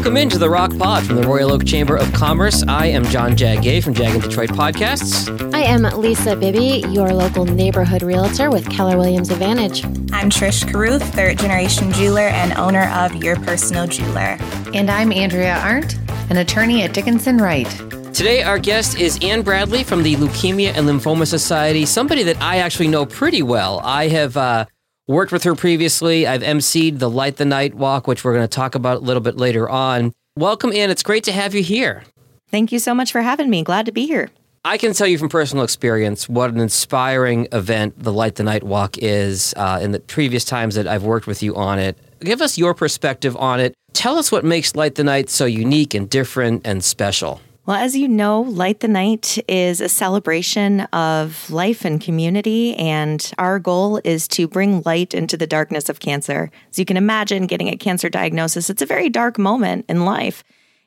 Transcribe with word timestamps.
Welcome 0.00 0.16
into 0.16 0.38
the 0.38 0.48
Rock 0.48 0.74
Pod 0.78 1.04
from 1.04 1.16
the 1.16 1.28
Royal 1.28 1.52
Oak 1.52 1.66
Chamber 1.66 1.94
of 1.94 2.10
Commerce. 2.14 2.64
I 2.66 2.86
am 2.86 3.04
John 3.04 3.32
Jagay 3.32 3.84
from 3.84 3.92
Jag 3.92 4.14
in 4.14 4.22
Detroit 4.22 4.48
Podcasts. 4.48 5.54
I 5.54 5.60
am 5.60 5.82
Lisa 5.82 6.34
Bibby, 6.34 6.82
your 6.88 7.12
local 7.12 7.44
neighborhood 7.44 8.02
realtor 8.02 8.50
with 8.50 8.66
Keller 8.70 8.96
Williams 8.96 9.28
Advantage. 9.28 9.84
I'm 9.84 10.30
Trish 10.30 10.66
Caruth, 10.72 11.02
third 11.14 11.38
generation 11.38 11.92
jeweler 11.92 12.28
and 12.28 12.54
owner 12.54 12.88
of 12.94 13.14
Your 13.22 13.36
Personal 13.40 13.86
Jeweler. 13.86 14.38
And 14.72 14.90
I'm 14.90 15.12
Andrea 15.12 15.58
Arndt, 15.58 15.98
an 16.30 16.38
attorney 16.38 16.82
at 16.82 16.94
Dickinson 16.94 17.36
Wright. 17.36 17.68
Today, 18.14 18.42
our 18.42 18.58
guest 18.58 18.98
is 18.98 19.18
Anne 19.20 19.42
Bradley 19.42 19.84
from 19.84 20.02
the 20.02 20.16
Leukemia 20.16 20.72
and 20.74 20.88
Lymphoma 20.88 21.26
Society, 21.26 21.84
somebody 21.84 22.22
that 22.22 22.40
I 22.40 22.60
actually 22.60 22.88
know 22.88 23.04
pretty 23.04 23.42
well. 23.42 23.80
I 23.80 24.08
have 24.08 24.34
uh, 24.38 24.64
worked 25.10 25.32
with 25.32 25.44
her 25.44 25.54
previously. 25.54 26.26
I've 26.26 26.42
emceed 26.42 27.00
the 27.00 27.10
Light 27.10 27.36
the 27.36 27.44
Night 27.44 27.74
Walk, 27.74 28.06
which 28.06 28.24
we're 28.24 28.32
going 28.32 28.44
to 28.44 28.48
talk 28.48 28.74
about 28.74 28.98
a 28.98 29.00
little 29.00 29.20
bit 29.20 29.36
later 29.36 29.68
on. 29.68 30.12
Welcome, 30.36 30.72
Anne. 30.72 30.90
It's 30.90 31.02
great 31.02 31.24
to 31.24 31.32
have 31.32 31.54
you 31.54 31.62
here. 31.62 32.04
Thank 32.50 32.72
you 32.72 32.78
so 32.78 32.94
much 32.94 33.12
for 33.12 33.20
having 33.20 33.50
me. 33.50 33.62
Glad 33.62 33.86
to 33.86 33.92
be 33.92 34.06
here. 34.06 34.30
I 34.64 34.76
can 34.76 34.92
tell 34.92 35.06
you 35.06 35.18
from 35.18 35.28
personal 35.28 35.64
experience 35.64 36.28
what 36.28 36.50
an 36.50 36.60
inspiring 36.60 37.48
event 37.50 37.94
the 38.02 38.12
Light 38.12 38.36
the 38.36 38.42
Night 38.42 38.62
Walk 38.62 38.98
is 38.98 39.54
uh, 39.56 39.80
in 39.82 39.92
the 39.92 40.00
previous 40.00 40.44
times 40.44 40.74
that 40.74 40.86
I've 40.86 41.02
worked 41.02 41.26
with 41.26 41.42
you 41.42 41.56
on 41.56 41.78
it. 41.78 41.98
Give 42.20 42.40
us 42.40 42.58
your 42.58 42.74
perspective 42.74 43.36
on 43.36 43.58
it. 43.58 43.74
Tell 43.94 44.18
us 44.18 44.30
what 44.30 44.44
makes 44.44 44.76
Light 44.76 44.94
the 44.94 45.04
Night 45.04 45.30
so 45.30 45.46
unique 45.46 45.94
and 45.94 46.08
different 46.08 46.62
and 46.66 46.84
special. 46.84 47.40
Well, 47.66 47.76
as 47.76 47.94
you 47.94 48.08
know, 48.08 48.40
Light 48.40 48.80
the 48.80 48.88
Night 48.88 49.38
is 49.46 49.80
a 49.80 49.88
celebration 49.88 50.80
of 50.92 51.50
life 51.50 51.84
and 51.84 52.00
community, 52.00 52.74
and 52.74 53.30
our 53.36 53.58
goal 53.58 54.00
is 54.02 54.26
to 54.28 54.48
bring 54.48 54.82
light 54.86 55.12
into 55.12 55.36
the 55.36 55.46
darkness 55.46 55.90
of 55.90 56.00
cancer. 56.00 56.50
As 56.70 56.78
you 56.78 56.86
can 56.86 56.96
imagine, 56.96 57.46
getting 57.46 57.68
a 57.68 57.76
cancer 57.76 58.08
diagnosis, 58.08 58.70
it's 58.70 58.80
a 58.80 58.86
very 58.86 59.10
dark 59.10 59.38
moment 59.38 59.84
in 59.88 60.06
life. 60.06 60.42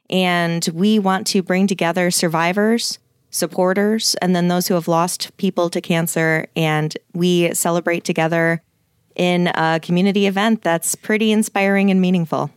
And 0.10 0.68
we 0.74 0.98
want 0.98 1.28
to 1.28 1.44
bring 1.44 1.68
together 1.68 2.10
survivors, 2.10 2.98
supporters, 3.30 4.16
and 4.16 4.36
then 4.36 4.48
those 4.48 4.68
who 4.68 4.74
have 4.74 4.88
lost 4.88 5.36
people 5.38 5.70
to 5.70 5.80
cancer. 5.80 6.48
And 6.56 6.98
we 7.14 7.54
celebrate 7.54 8.04
together 8.04 8.64
in 9.16 9.48
a 9.48 9.80
community 9.82 10.26
event 10.26 10.64
that's 10.64 10.96
pretty 10.96 11.32
inspiring 11.32 11.92
and 11.92 12.02
meaningful. 12.02 12.50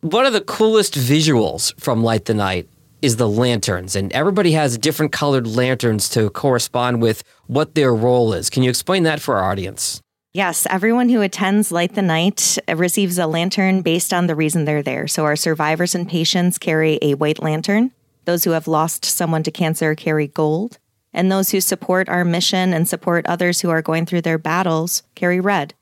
One 0.00 0.26
of 0.26 0.32
the 0.32 0.40
coolest 0.40 0.94
visuals 0.94 1.78
from 1.80 2.04
Light 2.04 2.26
the 2.26 2.34
Night 2.34 2.68
is 3.04 3.16
the 3.16 3.28
lanterns, 3.28 3.94
and 3.94 4.10
everybody 4.14 4.52
has 4.52 4.78
different 4.78 5.12
colored 5.12 5.46
lanterns 5.46 6.08
to 6.08 6.30
correspond 6.30 7.02
with 7.02 7.22
what 7.46 7.74
their 7.74 7.94
role 7.94 8.32
is. 8.32 8.48
Can 8.48 8.62
you 8.62 8.70
explain 8.70 9.02
that 9.02 9.20
for 9.20 9.36
our 9.36 9.50
audience? 9.50 10.00
Yes, 10.32 10.66
everyone 10.70 11.10
who 11.10 11.20
attends 11.20 11.70
Light 11.70 11.94
the 11.94 12.02
Night 12.02 12.56
uh, 12.66 12.74
receives 12.74 13.18
a 13.18 13.26
lantern 13.26 13.82
based 13.82 14.14
on 14.14 14.26
the 14.26 14.34
reason 14.34 14.64
they're 14.64 14.82
there. 14.82 15.06
So, 15.06 15.26
our 15.26 15.36
survivors 15.36 15.94
and 15.94 16.08
patients 16.08 16.56
carry 16.56 16.98
a 17.02 17.12
white 17.12 17.42
lantern. 17.42 17.92
Those 18.24 18.44
who 18.44 18.52
have 18.52 18.66
lost 18.66 19.04
someone 19.04 19.42
to 19.42 19.50
cancer 19.50 19.94
carry 19.94 20.26
gold. 20.26 20.78
And 21.12 21.30
those 21.30 21.50
who 21.50 21.60
support 21.60 22.08
our 22.08 22.24
mission 22.24 22.72
and 22.72 22.88
support 22.88 23.26
others 23.26 23.60
who 23.60 23.68
are 23.68 23.82
going 23.82 24.06
through 24.06 24.22
their 24.22 24.38
battles 24.38 25.02
carry 25.14 25.40
red. 25.40 25.74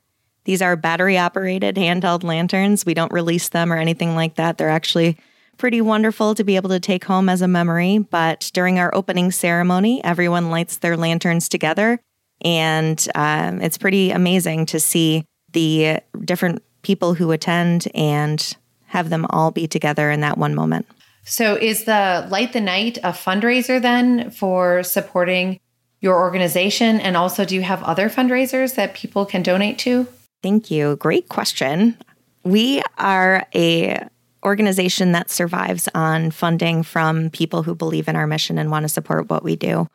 These 0.43 0.61
are 0.61 0.75
battery 0.75 1.17
operated 1.17 1.77
handheld 1.77 2.23
lanterns. 2.23 2.85
We 2.85 2.93
don't 2.93 3.13
release 3.13 3.47
them 3.47 3.71
or 3.71 3.77
anything 3.77 4.13
like 4.13 4.35
that. 4.35 4.57
They're 4.57 4.69
actually 4.69 5.17
pretty 5.57 5.81
wonderful 5.81 6.35
to 6.35 6.43
be 6.43 6.55
able 6.55 6.69
to 6.69 6.79
take 6.79 7.03
home 7.03 7.29
as 7.29 7.41
a 7.41 7.47
memory. 7.47 7.99
But 7.99 8.51
during 8.53 8.79
our 8.79 8.93
opening 8.93 9.31
ceremony, 9.31 10.03
everyone 10.03 10.51
lights 10.51 10.77
their 10.77 10.97
lanterns 10.97 11.49
together. 11.49 11.99
And 12.43 13.05
um, 13.15 13.61
it's 13.61 13.77
pretty 13.77 14.11
amazing 14.11 14.65
to 14.67 14.79
see 14.79 15.25
the 15.53 15.99
different 16.25 16.63
people 16.81 17.13
who 17.13 17.31
attend 17.31 17.87
and 17.95 18.55
have 18.85 19.09
them 19.09 19.25
all 19.29 19.51
be 19.51 19.67
together 19.67 20.11
in 20.11 20.21
that 20.21 20.37
one 20.37 20.53
moment. 20.53 20.85
So, 21.25 21.55
is 21.55 21.85
the 21.85 22.27
Light 22.29 22.51
the 22.51 22.59
Night 22.59 22.97
a 22.97 23.11
fundraiser 23.11 23.81
then 23.81 24.29
for 24.29 24.83
supporting 24.83 25.59
your 26.01 26.19
organization? 26.19 26.99
And 26.99 27.15
also, 27.15 27.45
do 27.45 27.55
you 27.55 27.61
have 27.61 27.81
other 27.83 28.09
fundraisers 28.09 28.75
that 28.75 28.93
people 28.93 29.25
can 29.25 29.41
donate 29.41 29.79
to? 29.79 30.05
Thank 30.41 30.69
you. 30.69 30.97
Great 30.97 31.29
question. 31.29 31.97
We 32.43 32.83
are 32.97 33.47
a 33.55 34.05
organization 34.45 35.11
that 35.13 35.29
survives 35.29 35.89
on 35.93 36.31
funding 36.31 36.83
from 36.83 37.29
people 37.29 37.63
who 37.63 37.75
believe 37.75 38.07
in 38.07 38.15
our 38.15 38.27
mission 38.27 38.57
and 38.57 38.71
want 38.71 38.83
to 38.83 38.89
support 38.89 39.29
what 39.29 39.43
we 39.43 39.55
do. 39.55 39.87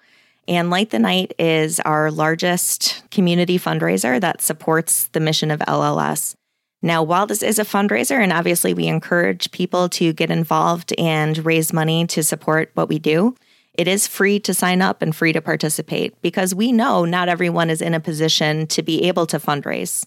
And 0.46 0.70
Light 0.70 0.90
the 0.90 0.98
Night 0.98 1.34
is 1.38 1.78
our 1.80 2.10
largest 2.10 3.02
community 3.10 3.58
fundraiser 3.58 4.20
that 4.20 4.40
supports 4.40 5.08
the 5.08 5.20
mission 5.20 5.50
of 5.50 5.60
LLS. 5.60 6.34
Now, 6.80 7.02
while 7.02 7.26
this 7.26 7.42
is 7.42 7.58
a 7.58 7.64
fundraiser, 7.64 8.22
and 8.22 8.32
obviously 8.32 8.72
we 8.72 8.86
encourage 8.86 9.50
people 9.50 9.88
to 9.90 10.12
get 10.12 10.30
involved 10.30 10.94
and 10.96 11.44
raise 11.44 11.72
money 11.72 12.06
to 12.06 12.22
support 12.22 12.70
what 12.74 12.88
we 12.88 12.98
do, 12.98 13.34
it 13.74 13.88
is 13.88 14.06
free 14.06 14.40
to 14.40 14.54
sign 14.54 14.80
up 14.80 15.02
and 15.02 15.14
free 15.14 15.32
to 15.32 15.40
participate 15.40 16.20
because 16.22 16.54
we 16.54 16.72
know 16.72 17.04
not 17.04 17.28
everyone 17.28 17.68
is 17.68 17.82
in 17.82 17.94
a 17.94 18.00
position 18.00 18.66
to 18.68 18.82
be 18.82 19.04
able 19.04 19.26
to 19.26 19.38
fundraise, 19.38 20.06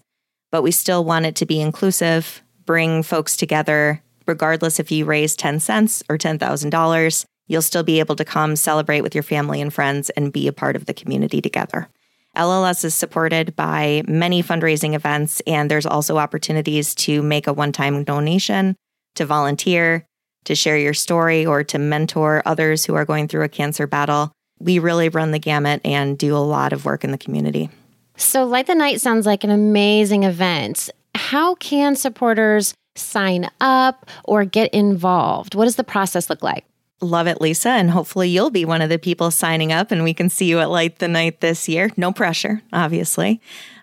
but 0.52 0.62
we 0.62 0.72
still 0.72 1.06
want 1.06 1.26
it 1.26 1.36
to 1.36 1.46
be 1.46 1.62
inclusive, 1.62 2.42
bring 2.66 3.04
folks 3.04 3.38
together, 3.38 4.02
regardless 4.32 4.80
if 4.80 4.92
you 4.94 5.04
raise 5.04 5.36
10 5.36 5.60
cents 5.60 6.02
or 6.08 6.18
$10,000, 6.18 7.26
you'll 7.48 7.62
still 7.62 7.84
be 7.84 8.00
able 8.00 8.16
to 8.16 8.24
come 8.24 8.56
celebrate 8.56 9.02
with 9.02 9.14
your 9.14 9.24
family 9.24 9.60
and 9.60 9.74
friends 9.74 10.10
and 10.12 10.32
be 10.32 10.48
a 10.48 10.54
part 10.54 10.78
of 10.78 10.86
the 10.86 10.94
community 10.94 11.42
together. 11.42 11.90
LLS 12.38 12.86
is 12.86 12.96
supported 12.96 13.54
by 13.58 14.04
many 14.08 14.42
fundraising 14.42 14.94
events, 14.94 15.42
and 15.46 15.70
there's 15.70 15.86
also 15.86 16.18
opportunities 16.18 16.96
to 16.96 17.22
make 17.22 17.46
a 17.46 17.52
one 17.52 17.74
time 17.74 18.06
donation, 18.06 18.78
to 19.16 19.26
volunteer, 19.26 20.06
to 20.46 20.56
share 20.56 20.78
your 20.78 20.94
story, 20.94 21.46
or 21.46 21.62
to 21.66 21.78
mentor 21.78 22.42
others 22.46 22.86
who 22.86 22.96
are 22.96 23.04
going 23.04 23.28
through 23.28 23.44
a 23.44 23.50
cancer 23.50 23.86
battle. 23.86 24.32
We 24.60 24.80
really 24.80 25.10
run 25.10 25.32
the 25.32 25.40
gamut 25.40 25.82
and 25.84 26.18
do 26.18 26.38
a 26.38 26.40
lot 26.40 26.72
of 26.72 26.86
work 26.86 27.04
in 27.04 27.12
the 27.12 27.18
community. 27.18 27.70
So, 28.16 28.46
Light 28.46 28.68
the 28.68 28.76
Night 28.76 29.02
sounds 29.02 29.26
like 29.26 29.44
an 29.44 29.50
amazing 29.50 30.24
event. 30.24 30.90
How 31.16 31.56
can 31.56 31.98
supporters 31.98 32.74
sign 32.96 33.50
up 33.60 34.10
or 34.24 34.46
get 34.46 34.74
involved? 34.74 35.56
What 35.56 35.66
does 35.66 35.76
the 35.76 35.84
process 35.84 36.30
look 36.30 36.44
like? 36.44 36.66
Love 37.02 37.28
it, 37.28 37.42
Lisa. 37.42 37.70
And 37.70 37.90
hopefully 37.90 38.30
you'll 38.30 38.52
be 38.52 38.64
one 38.64 38.82
of 38.82 38.90
the 38.90 39.00
people 39.00 39.32
signing 39.32 39.72
up 39.72 39.92
and 39.92 40.04
we 40.04 40.14
can 40.14 40.30
see 40.30 40.46
you 40.46 40.60
at 40.60 40.70
Light 40.70 41.00
the 41.00 41.08
Night 41.08 41.42
this 41.42 41.68
year. 41.68 41.90
No 41.98 42.12
pressure, 42.12 42.62
obviously. 42.72 43.42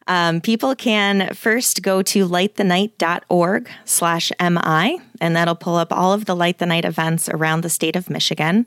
Um, 0.08 0.40
people 0.40 0.74
can 0.74 1.34
first 1.34 1.82
go 1.82 2.00
to 2.02 2.26
lightthenight.org 2.26 3.68
slash 3.84 4.32
MI, 4.40 5.00
and 5.20 5.36
that'll 5.36 5.54
pull 5.54 5.76
up 5.76 5.92
all 5.92 6.14
of 6.14 6.24
the 6.24 6.34
Light 6.34 6.58
the 6.58 6.66
Night 6.66 6.86
events 6.86 7.28
around 7.28 7.60
the 7.60 7.68
state 7.68 7.94
of 7.94 8.08
Michigan. 8.08 8.66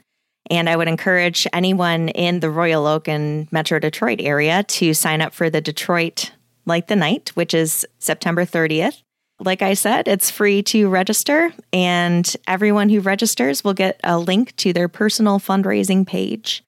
And 0.52 0.70
I 0.70 0.76
would 0.76 0.88
encourage 0.88 1.48
anyone 1.52 2.10
in 2.10 2.42
the 2.42 2.52
Royal 2.52 2.86
Oak 2.86 3.08
and 3.08 3.52
Metro 3.52 3.80
Detroit 3.80 4.22
area 4.22 4.64
to 4.64 4.94
sign 4.94 5.20
up 5.20 5.34
for 5.34 5.50
the 5.50 5.62
Detroit 5.62 6.32
Light 6.66 6.88
the 6.88 6.96
Night, 6.96 7.30
which 7.30 7.56
is 7.56 7.88
September 7.98 8.46
30th. 8.46 9.02
Like 9.44 9.64
I 9.64 9.74
said, 9.74 10.08
it's 10.08 10.30
free 10.30 10.62
to 10.64 10.88
register, 10.88 11.52
and 11.74 12.32
everyone 12.48 12.90
who 12.90 13.00
registers 13.00 13.64
will 13.64 13.74
get 13.74 14.00
a 14.04 14.20
link 14.20 14.56
to 14.58 14.72
their 14.72 14.88
personal 14.88 15.40
fundraising 15.40 16.06
page. 16.06 16.64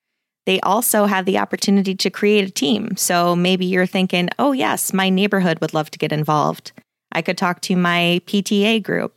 They 0.48 0.60
also 0.62 1.06
have 1.06 1.26
the 1.26 1.38
opportunity 1.38 1.94
to 1.94 2.10
create 2.10 2.50
a 2.50 2.52
team. 2.52 2.98
So 2.98 3.36
maybe 3.36 3.68
you're 3.68 3.86
thinking, 3.86 4.30
oh, 4.40 4.54
yes, 4.54 4.92
my 4.92 5.10
neighborhood 5.10 5.60
would 5.62 5.76
love 5.76 5.92
to 5.92 6.00
get 6.00 6.12
involved. 6.12 6.72
I 7.12 7.22
could 7.22 7.38
talk 7.38 7.62
to 7.62 7.76
my 7.76 8.22
PTA 8.26 8.82
group. 8.82 9.14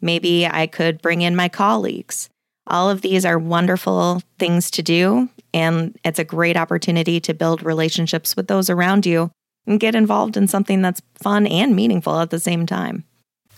Maybe 0.00 0.44
I 0.44 0.66
could 0.66 1.00
bring 1.00 1.22
in 1.22 1.36
my 1.36 1.48
colleagues. 1.48 2.28
All 2.66 2.90
of 2.90 3.02
these 3.02 3.24
are 3.24 3.38
wonderful 3.38 4.20
things 4.40 4.68
to 4.72 4.82
do, 4.82 5.28
and 5.54 5.96
it's 6.04 6.18
a 6.18 6.24
great 6.24 6.56
opportunity 6.56 7.20
to 7.20 7.34
build 7.34 7.62
relationships 7.62 8.34
with 8.36 8.48
those 8.48 8.68
around 8.68 9.06
you 9.06 9.30
and 9.66 9.80
get 9.80 9.94
involved 9.94 10.36
in 10.36 10.48
something 10.48 10.82
that's 10.82 11.02
fun 11.14 11.46
and 11.46 11.74
meaningful 11.74 12.20
at 12.20 12.30
the 12.30 12.40
same 12.40 12.66
time. 12.66 13.04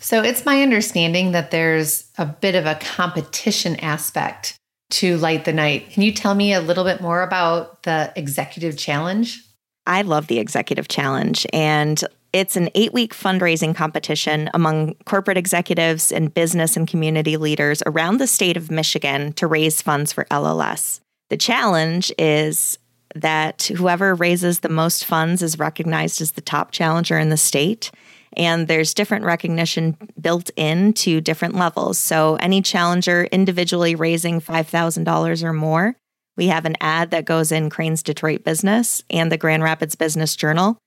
So 0.01 0.23
it's 0.23 0.47
my 0.47 0.63
understanding 0.63 1.33
that 1.33 1.51
there's 1.51 2.09
a 2.19 2.27
bit 2.27 2.55
of 2.55 2.67
a 2.67 2.77
competition 2.77 3.77
aspect 3.77 4.57
to 4.91 5.17
Light 5.19 5.45
the 5.45 5.53
Night. 5.53 5.91
Can 5.91 6.03
you 6.03 6.13
tell 6.13 6.35
me 6.35 6.53
a 6.53 6.61
little 6.61 6.85
bit 6.85 7.01
more 7.01 7.23
about 7.23 7.83
the 7.83 8.13
executive 8.17 8.79
challenge? 8.79 9.43
I 9.87 10.03
love 10.03 10.27
the 10.27 10.39
executive 10.39 10.89
challenge, 10.89 11.47
and 11.53 12.03
it's 12.33 12.57
an 12.57 12.69
eight 12.75 12.93
week 12.93 13.15
fundraising 13.15 13.75
competition 13.75 14.51
among 14.53 14.95
corporate 15.07 15.39
executives 15.39 16.13
and 16.13 16.33
business 16.33 16.77
and 16.77 16.87
community 16.87 17.37
leaders 17.37 17.83
around 17.87 18.19
the 18.19 18.27
state 18.27 18.57
of 18.57 18.71
Michigan 18.71 19.33
to 19.35 19.47
raise 19.47 19.81
funds 19.81 20.13
for 20.13 20.27
LLS. 20.27 21.01
The 21.31 21.39
challenge 21.39 22.13
is 22.19 22.79
that 23.21 23.71
whoever 23.77 24.15
raises 24.15 24.61
the 24.61 24.69
most 24.69 25.05
funds 25.05 25.43
is 25.43 25.59
recognized 25.59 26.21
as 26.21 26.33
the 26.33 26.41
top 26.41 26.71
challenger 26.71 27.19
in 27.19 27.29
the 27.29 27.37
state. 27.37 27.91
And 28.37 28.69
there's 28.69 28.95
different 28.95 29.25
recognition 29.25 29.97
built 30.21 30.51
into 30.57 31.21
different 31.21 31.55
levels. 31.55 31.99
So, 31.99 32.37
any 32.37 32.61
challenger 32.63 33.25
individually 33.25 33.95
raising 33.95 34.41
$5,000 34.41 35.43
or 35.43 35.53
more, 35.53 35.97
we 36.37 36.47
have 36.49 36.65
an 36.65 36.77
ad 36.81 37.11
that 37.11 37.25
goes 37.25 37.51
in 37.51 37.71
Crain's 37.71 38.03
Detroit 38.03 38.45
Business 38.45 39.03
and 39.11 39.33
the 39.33 39.39
Grand 39.39 39.63
Rapids 39.63 39.97
Business 39.97 40.37
Journal. 40.37 40.79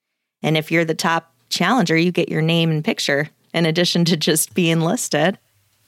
And 0.42 0.56
if 0.56 0.72
you're 0.72 0.86
the 0.86 0.94
top 0.94 1.34
challenger, 1.50 1.98
you 1.98 2.12
get 2.12 2.30
your 2.30 2.42
name 2.42 2.72
and 2.72 2.86
picture 2.86 3.30
in 3.54 3.66
addition 3.66 4.06
to 4.06 4.18
just 4.18 4.54
being 4.54 4.81
listed. 4.81 5.38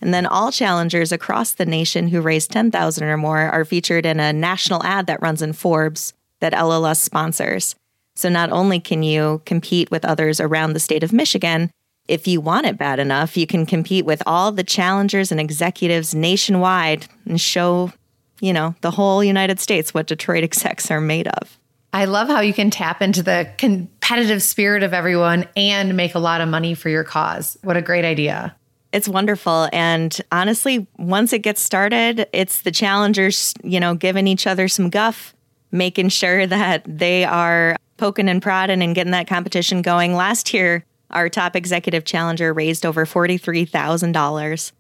And 0.02 0.14
then 0.14 0.26
all 0.26 0.52
challengers 0.52 1.14
across 1.14 1.54
the 1.54 1.66
nation 1.66 2.10
who 2.10 2.20
raise 2.20 2.46
10,000 2.46 3.08
or 3.08 3.16
more 3.16 3.40
are 3.40 3.64
featured 3.64 4.06
in 4.06 4.20
a 4.20 4.34
national 4.34 4.84
ad 4.84 5.08
that 5.08 5.22
runs 5.22 5.42
in 5.42 5.54
Forbes 5.54 6.14
that 6.44 6.52
LLS 6.52 6.98
sponsors. 6.98 7.74
So 8.16 8.28
not 8.28 8.52
only 8.52 8.82
can 8.82 9.02
you 9.02 9.42
compete 9.46 9.90
with 9.90 10.04
others 10.04 10.42
around 10.42 10.74
the 10.74 10.80
state 10.80 11.02
of 11.02 11.14
Michigan, 11.14 11.72
if 12.10 12.28
you 12.28 12.42
want 12.42 12.66
it 12.66 12.78
bad 12.78 13.00
enough, 13.00 13.38
you 13.38 13.48
can 13.48 13.66
compete 13.66 14.06
with 14.06 14.22
all 14.26 14.52
the 14.52 14.64
challengers 14.64 15.32
and 15.32 15.40
executives 15.40 16.14
nationwide 16.14 17.08
and 17.26 17.40
show, 17.40 17.94
you 18.42 18.52
know, 18.52 18.76
the 18.82 18.92
whole 18.92 19.24
United 19.24 19.62
States 19.62 19.94
what 19.94 20.06
Detroit 20.06 20.44
execs 20.50 20.92
are 20.92 21.00
made 21.00 21.30
of. 21.30 21.58
I 21.94 22.06
love 22.06 22.28
how 22.28 22.42
you 22.42 22.54
can 22.54 22.72
tap 22.72 23.02
into 23.02 23.24
the 23.24 23.50
competitive 23.58 24.44
spirit 24.44 24.84
of 24.84 24.94
everyone 24.94 25.48
and 25.56 25.96
make 25.96 26.14
a 26.14 26.20
lot 26.20 26.42
of 26.42 26.50
money 26.50 26.74
for 26.74 26.90
your 26.90 27.06
cause. 27.06 27.58
What 27.64 27.78
a 27.78 27.82
great 27.82 28.04
idea. 28.04 28.54
It's 28.92 29.08
wonderful. 29.08 29.70
And 29.72 30.20
honestly, 30.30 30.88
once 30.98 31.32
it 31.32 31.40
gets 31.40 31.62
started, 31.62 32.28
it's 32.34 32.64
the 32.64 32.72
challengers, 32.72 33.54
you 33.64 33.80
know, 33.80 33.96
giving 33.96 34.28
each 34.28 34.46
other 34.46 34.68
some 34.68 34.90
guff, 34.90 35.34
making 35.74 36.08
sure 36.08 36.48
that 36.48 36.84
they 36.88 37.26
are 37.26 37.76
poking 37.98 38.30
and 38.30 38.42
prodding 38.42 38.82
and 38.82 38.96
getting 38.96 39.12
that 39.12 39.28
competition 39.28 39.82
going. 39.82 40.16
Last 40.16 40.54
year, 40.54 40.86
our 41.10 41.28
top 41.28 41.56
executive 41.56 42.06
challenger 42.06 42.54
raised 42.54 42.86
over 42.86 43.06
$43,000. 43.06 44.72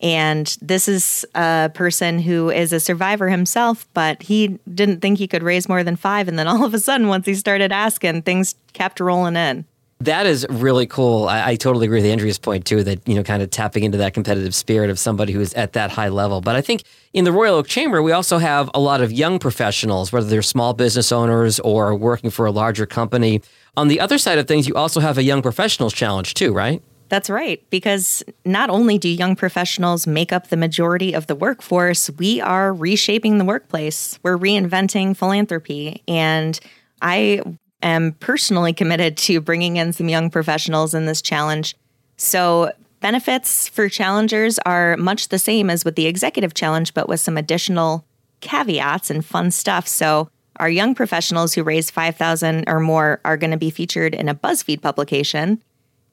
And 0.00 0.56
this 0.60 0.88
is 0.88 1.24
a 1.34 1.70
person 1.74 2.18
who 2.18 2.50
is 2.50 2.72
a 2.72 2.80
survivor 2.80 3.28
himself, 3.28 3.88
but 3.94 4.22
he 4.22 4.58
didn't 4.72 5.00
think 5.00 5.18
he 5.18 5.26
could 5.26 5.42
raise 5.42 5.68
more 5.68 5.82
than 5.82 5.96
five. 5.96 6.28
And 6.28 6.38
then 6.38 6.46
all 6.46 6.64
of 6.64 6.74
a 6.74 6.78
sudden, 6.78 7.08
once 7.08 7.26
he 7.26 7.34
started 7.34 7.72
asking, 7.72 8.22
things 8.22 8.54
kept 8.72 9.00
rolling 9.00 9.36
in. 9.36 9.64
That 10.00 10.26
is 10.26 10.46
really 10.50 10.86
cool. 10.86 11.26
I, 11.26 11.48
I, 11.48 11.56
totally 11.56 11.86
agree 11.86 12.02
with 12.02 12.10
Andrea's 12.10 12.38
point 12.38 12.66
too. 12.66 12.84
That 12.84 13.08
you 13.08 13.14
know, 13.14 13.22
kind 13.22 13.42
of 13.42 13.48
tapping 13.50 13.82
into 13.82 13.96
that 13.98 14.12
competitive 14.12 14.54
spirit 14.54 14.90
of 14.90 14.98
somebody 14.98 15.32
who 15.32 15.40
is 15.40 15.54
at 15.54 15.72
that 15.72 15.90
high 15.90 16.10
level. 16.10 16.42
But 16.42 16.54
I 16.54 16.60
think 16.60 16.82
in 17.14 17.24
the 17.24 17.32
Royal 17.32 17.56
Oak 17.56 17.66
Chamber, 17.66 18.02
we 18.02 18.12
also 18.12 18.36
have 18.36 18.70
a 18.74 18.80
lot 18.80 19.00
of 19.00 19.10
young 19.10 19.38
professionals, 19.38 20.12
whether 20.12 20.26
they're 20.26 20.42
small 20.42 20.74
business 20.74 21.12
owners 21.12 21.58
or 21.60 21.94
working 21.94 22.30
for 22.30 22.44
a 22.44 22.50
larger 22.50 22.84
company. 22.84 23.40
On 23.78 23.88
the 23.88 23.98
other 23.98 24.18
side 24.18 24.38
of 24.38 24.46
things, 24.46 24.68
you 24.68 24.74
also 24.74 25.00
have 25.00 25.16
a 25.16 25.22
young 25.22 25.40
professionals 25.40 25.94
challenge 25.94 26.34
too, 26.34 26.52
right? 26.52 26.82
That's 27.08 27.30
right. 27.30 27.62
Because 27.70 28.22
not 28.44 28.68
only 28.68 28.98
do 28.98 29.08
young 29.08 29.34
professionals 29.34 30.06
make 30.06 30.32
up 30.32 30.48
the 30.48 30.56
majority 30.56 31.14
of 31.14 31.26
the 31.26 31.34
workforce, 31.34 32.10
we 32.10 32.40
are 32.40 32.74
reshaping 32.74 33.38
the 33.38 33.44
workplace. 33.44 34.18
We're 34.22 34.38
reinventing 34.38 35.16
philanthropy. 35.16 36.02
And 36.08 36.58
I 37.00 37.42
am 37.82 38.12
personally 38.12 38.72
committed 38.72 39.16
to 39.16 39.40
bringing 39.40 39.76
in 39.76 39.92
some 39.92 40.08
young 40.08 40.30
professionals 40.30 40.94
in 40.94 41.06
this 41.06 41.22
challenge. 41.22 41.76
So, 42.16 42.72
benefits 43.00 43.68
for 43.68 43.88
challengers 43.88 44.58
are 44.60 44.96
much 44.96 45.28
the 45.28 45.38
same 45.38 45.68
as 45.70 45.84
with 45.84 45.96
the 45.96 46.06
executive 46.06 46.54
challenge, 46.54 46.94
but 46.94 47.08
with 47.08 47.20
some 47.20 47.36
additional 47.36 48.04
caveats 48.40 49.10
and 49.10 49.24
fun 49.24 49.50
stuff. 49.50 49.86
So, 49.86 50.30
our 50.58 50.70
young 50.70 50.94
professionals 50.94 51.52
who 51.54 51.62
raise 51.62 51.90
5,000 51.90 52.64
or 52.66 52.80
more 52.80 53.20
are 53.24 53.36
going 53.36 53.50
to 53.50 53.58
be 53.58 53.70
featured 53.70 54.14
in 54.14 54.28
a 54.28 54.34
BuzzFeed 54.34 54.80
publication 54.80 55.62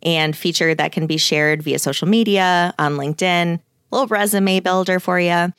and 0.02 0.36
feature 0.36 0.76
that 0.76 0.92
can 0.92 1.08
be 1.08 1.18
shared 1.18 1.64
via 1.64 1.80
social 1.80 2.08
media, 2.08 2.74
on 2.78 2.98
LinkedIn, 2.98 3.60
little 3.90 4.08
resume 4.08 4.60
builder 4.60 5.00
for 5.00 5.20
you. 5.20 5.54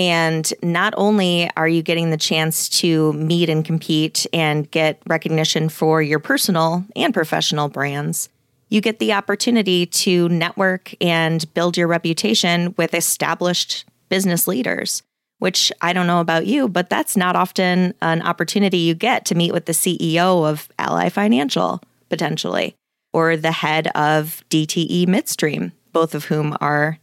And 0.00 0.50
not 0.62 0.94
only 0.96 1.50
are 1.58 1.68
you 1.68 1.82
getting 1.82 2.08
the 2.08 2.16
chance 2.16 2.70
to 2.80 3.12
meet 3.12 3.50
and 3.50 3.62
compete 3.62 4.26
and 4.32 4.68
get 4.70 4.98
recognition 5.06 5.68
for 5.68 6.00
your 6.00 6.18
personal 6.18 6.86
and 6.96 7.12
professional 7.12 7.68
brands, 7.68 8.30
you 8.70 8.80
get 8.80 8.98
the 8.98 9.12
opportunity 9.12 9.84
to 9.84 10.26
network 10.30 10.94
and 11.02 11.52
build 11.52 11.76
your 11.76 11.86
reputation 11.86 12.74
with 12.78 12.94
established 12.94 13.84
business 14.08 14.48
leaders, 14.48 15.02
which 15.38 15.70
I 15.82 15.92
don't 15.92 16.06
know 16.06 16.20
about 16.20 16.46
you, 16.46 16.66
but 16.66 16.88
that's 16.88 17.14
not 17.14 17.36
often 17.36 17.92
an 18.00 18.22
opportunity 18.22 18.78
you 18.78 18.94
get 18.94 19.26
to 19.26 19.34
meet 19.34 19.52
with 19.52 19.66
the 19.66 19.72
CEO 19.72 20.48
of 20.48 20.70
Ally 20.78 21.10
Financial 21.10 21.82
potentially 22.08 22.74
or 23.12 23.36
the 23.36 23.52
head 23.52 23.88
of 23.88 24.42
DTE 24.48 25.08
Midstream, 25.08 25.72
both 25.92 26.14
of 26.14 26.24
whom 26.24 26.56
are 26.62 26.98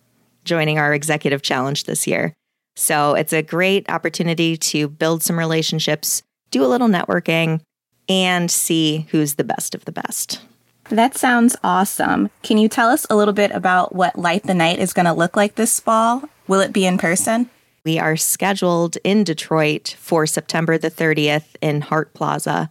joining 0.45 0.79
our 0.79 0.95
executive 0.95 1.44
challenge 1.44 1.83
this 1.83 2.07
year. 2.07 2.33
So 2.77 3.15
it's 3.15 3.33
a 3.33 3.41
great 3.41 3.89
opportunity 3.89 4.56
to 4.56 4.88
build 4.88 5.24
some 5.24 5.39
relationships, 5.39 6.21
do 6.51 6.63
a 6.63 6.68
little 6.68 6.88
networking, 6.88 7.62
and 8.07 8.51
see 8.51 9.07
who's 9.09 9.33
the 9.33 9.44
best 9.44 9.74
of 9.74 9.83
the 9.85 9.91
best. 9.91 10.41
That 10.89 11.18
sounds 11.18 11.56
awesome. 11.63 12.29
Can 12.44 12.59
you 12.59 12.69
tell 12.69 12.89
us 12.89 13.07
a 13.09 13.15
little 13.15 13.33
bit 13.33 13.50
about 13.51 13.95
what 13.95 14.19
Light 14.19 14.44
the 14.44 14.53
Night 14.53 14.77
is 14.77 14.94
going 14.94 15.07
to 15.07 15.13
look 15.13 15.35
like 15.35 15.56
this 15.56 15.79
fall? 15.79 16.29
Will 16.47 16.62
it 16.62 16.71
be 16.71 16.85
in 16.85 17.00
person? 17.00 17.50
We 17.83 17.97
are 17.97 18.15
scheduled 18.15 18.95
in 19.03 19.23
Detroit 19.23 19.95
for 19.97 20.27
September 20.27 20.77
the 20.77 20.91
30th 20.91 21.56
in 21.62 21.81
Hart 21.81 22.13
Plaza. 22.13 22.69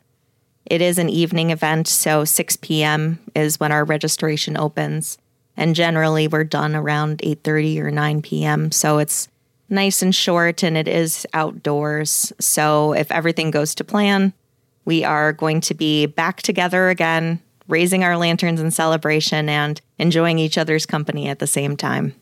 It 0.65 0.81
is 0.81 0.99
an 0.99 1.09
evening 1.09 1.51
event, 1.51 1.89
so 1.89 2.25
6 2.25 2.57
p.m. 2.59 3.19
is 3.35 3.59
when 3.59 3.73
our 3.73 3.85
registration 3.85 4.57
opens. 4.57 5.19
And 5.57 5.75
generally 5.75 6.29
we're 6.29 6.45
done 6.45 6.77
around 6.77 7.19
8:30 7.19 7.79
or 7.81 7.91
9 7.91 8.23
p.m. 8.23 8.71
So 8.71 8.99
it's 8.99 9.29
nice 9.69 10.03
and 10.03 10.15
short 10.15 10.63
and 10.63 10.77
it 10.77 10.89
is 10.89 11.27
outdoors. 11.33 12.33
So 12.41 12.93
if 12.93 13.11
everything 13.11 13.51
goes 13.51 13.75
to 13.77 13.85
plan, 13.85 14.33
we 14.85 15.05
are 15.05 15.33
going 15.33 15.61
to 15.63 15.75
be 15.75 16.07
back 16.07 16.43
together 16.43 16.89
again, 16.89 17.41
raising 17.69 18.05
our 18.05 18.17
lanterns 18.17 18.61
in 18.61 18.71
celebration 18.71 19.49
and 19.49 19.81
enjoying 19.99 20.39
each 20.39 20.57
other's 20.57 20.87
company 20.87 21.29
at 21.29 21.41
the 21.41 21.47
same 21.47 21.77
time. 21.77 22.15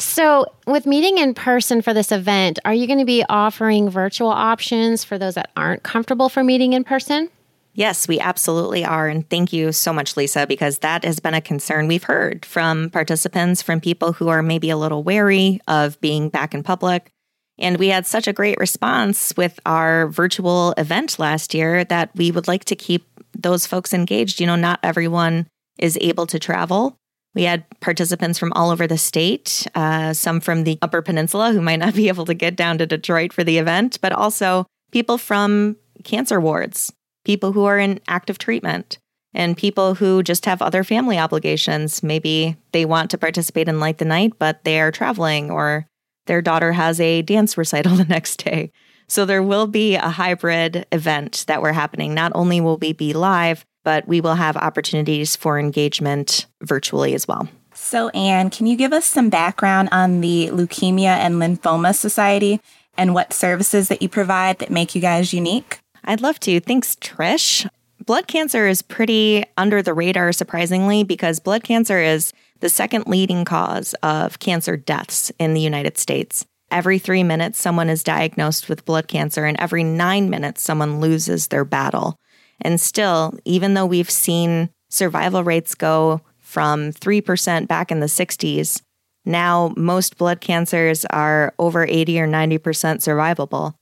So, 0.00 0.46
with 0.64 0.86
meeting 0.86 1.18
in 1.18 1.34
person 1.34 1.82
for 1.82 1.92
this 1.92 2.12
event, 2.12 2.60
are 2.64 2.72
you 2.72 2.86
going 2.86 3.00
to 3.00 3.04
be 3.04 3.24
offering 3.28 3.90
virtual 3.90 4.28
options 4.28 5.02
for 5.02 5.18
those 5.18 5.34
that 5.34 5.50
aren't 5.56 5.82
comfortable 5.82 6.28
for 6.28 6.44
meeting 6.44 6.72
in 6.72 6.84
person? 6.84 7.30
Yes, 7.78 8.08
we 8.08 8.18
absolutely 8.18 8.84
are. 8.84 9.06
And 9.06 9.30
thank 9.30 9.52
you 9.52 9.70
so 9.70 9.92
much, 9.92 10.16
Lisa, 10.16 10.48
because 10.48 10.78
that 10.78 11.04
has 11.04 11.20
been 11.20 11.34
a 11.34 11.40
concern 11.40 11.86
we've 11.86 12.02
heard 12.02 12.44
from 12.44 12.90
participants, 12.90 13.62
from 13.62 13.80
people 13.80 14.12
who 14.12 14.26
are 14.26 14.42
maybe 14.42 14.68
a 14.68 14.76
little 14.76 15.04
wary 15.04 15.60
of 15.68 16.00
being 16.00 16.28
back 16.28 16.54
in 16.54 16.64
public. 16.64 17.12
And 17.56 17.78
we 17.78 17.86
had 17.86 18.04
such 18.04 18.26
a 18.26 18.32
great 18.32 18.58
response 18.58 19.32
with 19.36 19.60
our 19.64 20.08
virtual 20.08 20.74
event 20.76 21.20
last 21.20 21.54
year 21.54 21.84
that 21.84 22.10
we 22.16 22.32
would 22.32 22.48
like 22.48 22.64
to 22.64 22.74
keep 22.74 23.06
those 23.32 23.64
folks 23.64 23.94
engaged. 23.94 24.40
You 24.40 24.48
know, 24.48 24.56
not 24.56 24.80
everyone 24.82 25.46
is 25.78 25.96
able 26.00 26.26
to 26.26 26.40
travel. 26.40 26.96
We 27.36 27.44
had 27.44 27.64
participants 27.78 28.40
from 28.40 28.52
all 28.54 28.70
over 28.70 28.88
the 28.88 28.98
state, 28.98 29.68
uh, 29.76 30.14
some 30.14 30.40
from 30.40 30.64
the 30.64 30.80
Upper 30.82 31.00
Peninsula 31.00 31.52
who 31.52 31.60
might 31.60 31.76
not 31.78 31.94
be 31.94 32.08
able 32.08 32.24
to 32.24 32.34
get 32.34 32.56
down 32.56 32.78
to 32.78 32.86
Detroit 32.86 33.32
for 33.32 33.44
the 33.44 33.58
event, 33.58 34.00
but 34.02 34.10
also 34.10 34.66
people 34.90 35.16
from 35.16 35.76
cancer 36.02 36.40
wards 36.40 36.92
people 37.24 37.52
who 37.52 37.64
are 37.64 37.78
in 37.78 38.00
active 38.08 38.38
treatment 38.38 38.98
and 39.34 39.56
people 39.56 39.94
who 39.94 40.22
just 40.22 40.46
have 40.46 40.62
other 40.62 40.82
family 40.82 41.18
obligations. 41.18 42.02
Maybe 42.02 42.56
they 42.72 42.84
want 42.84 43.10
to 43.10 43.18
participate 43.18 43.68
in 43.68 43.80
Light 43.80 43.98
the 43.98 44.04
Night, 44.04 44.32
but 44.38 44.64
they 44.64 44.80
are 44.80 44.90
traveling 44.90 45.50
or 45.50 45.86
their 46.26 46.42
daughter 46.42 46.72
has 46.72 47.00
a 47.00 47.22
dance 47.22 47.58
recital 47.58 47.96
the 47.96 48.04
next 48.04 48.44
day. 48.44 48.72
So 49.08 49.24
there 49.24 49.42
will 49.42 49.66
be 49.66 49.94
a 49.94 50.10
hybrid 50.10 50.86
event 50.92 51.44
that 51.46 51.62
we're 51.62 51.72
happening. 51.72 52.14
Not 52.14 52.32
only 52.34 52.60
will 52.60 52.76
we 52.76 52.92
be 52.92 53.14
live, 53.14 53.64
but 53.84 54.06
we 54.06 54.20
will 54.20 54.34
have 54.34 54.56
opportunities 54.56 55.34
for 55.34 55.58
engagement 55.58 56.46
virtually 56.62 57.14
as 57.14 57.26
well. 57.26 57.48
So, 57.72 58.08
Anne, 58.10 58.50
can 58.50 58.66
you 58.66 58.76
give 58.76 58.92
us 58.92 59.06
some 59.06 59.30
background 59.30 59.88
on 59.92 60.20
the 60.20 60.50
Leukemia 60.52 61.06
and 61.06 61.36
Lymphoma 61.36 61.94
Society 61.94 62.60
and 62.98 63.14
what 63.14 63.32
services 63.32 63.88
that 63.88 64.02
you 64.02 64.08
provide 64.08 64.58
that 64.58 64.70
make 64.70 64.94
you 64.94 65.00
guys 65.00 65.32
unique? 65.32 65.78
I'd 66.04 66.20
love 66.20 66.40
to. 66.40 66.60
Thanks, 66.60 66.94
Trish. 66.96 67.68
Blood 68.06 68.26
cancer 68.26 68.66
is 68.66 68.82
pretty 68.82 69.44
under 69.56 69.82
the 69.82 69.92
radar, 69.92 70.32
surprisingly, 70.32 71.04
because 71.04 71.40
blood 71.40 71.62
cancer 71.62 71.98
is 71.98 72.32
the 72.60 72.68
second 72.68 73.06
leading 73.06 73.44
cause 73.44 73.94
of 74.02 74.38
cancer 74.38 74.76
deaths 74.76 75.30
in 75.38 75.54
the 75.54 75.60
United 75.60 75.98
States. 75.98 76.46
Every 76.70 76.98
three 76.98 77.22
minutes, 77.22 77.58
someone 77.58 77.88
is 77.88 78.02
diagnosed 78.02 78.68
with 78.68 78.84
blood 78.84 79.08
cancer, 79.08 79.44
and 79.44 79.58
every 79.60 79.84
nine 79.84 80.30
minutes, 80.30 80.62
someone 80.62 81.00
loses 81.00 81.48
their 81.48 81.64
battle. 81.64 82.16
And 82.60 82.80
still, 82.80 83.34
even 83.44 83.74
though 83.74 83.86
we've 83.86 84.10
seen 84.10 84.70
survival 84.90 85.44
rates 85.44 85.74
go 85.74 86.20
from 86.38 86.92
3% 86.92 87.68
back 87.68 87.90
in 87.90 88.00
the 88.00 88.06
60s, 88.06 88.82
now 89.24 89.72
most 89.76 90.16
blood 90.16 90.40
cancers 90.40 91.04
are 91.06 91.54
over 91.58 91.86
80 91.86 92.20
or 92.20 92.26
90% 92.26 92.58
survivable 92.58 93.74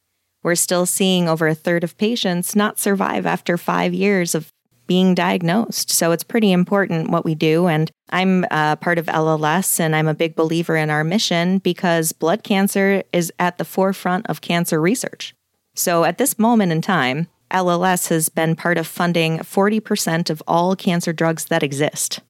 we're 0.46 0.54
still 0.54 0.86
seeing 0.86 1.28
over 1.28 1.48
a 1.48 1.56
third 1.56 1.82
of 1.82 1.98
patients 1.98 2.54
not 2.54 2.78
survive 2.78 3.26
after 3.26 3.58
five 3.58 3.92
years 3.92 4.32
of 4.32 4.52
being 4.86 5.12
diagnosed. 5.12 5.90
So 5.90 6.12
it's 6.12 6.22
pretty 6.22 6.52
important 6.52 7.10
what 7.10 7.24
we 7.24 7.34
do. 7.34 7.66
And 7.66 7.90
I'm 8.10 8.46
uh, 8.52 8.76
part 8.76 8.98
of 8.98 9.06
LLS 9.06 9.80
and 9.80 9.96
I'm 9.96 10.06
a 10.06 10.14
big 10.14 10.36
believer 10.36 10.76
in 10.76 10.88
our 10.88 11.02
mission 11.02 11.58
because 11.58 12.12
blood 12.12 12.44
cancer 12.44 13.02
is 13.12 13.32
at 13.40 13.58
the 13.58 13.64
forefront 13.64 14.28
of 14.28 14.40
cancer 14.40 14.80
research. 14.80 15.34
So 15.74 16.04
at 16.04 16.18
this 16.18 16.38
moment 16.38 16.70
in 16.70 16.80
time, 16.80 17.26
LLS 17.50 18.10
has 18.10 18.28
been 18.28 18.54
part 18.54 18.78
of 18.78 18.86
funding 18.86 19.38
40% 19.38 20.30
of 20.30 20.44
all 20.46 20.76
cancer 20.76 21.12
drugs 21.12 21.46
that 21.46 21.64
exist. 21.64 22.20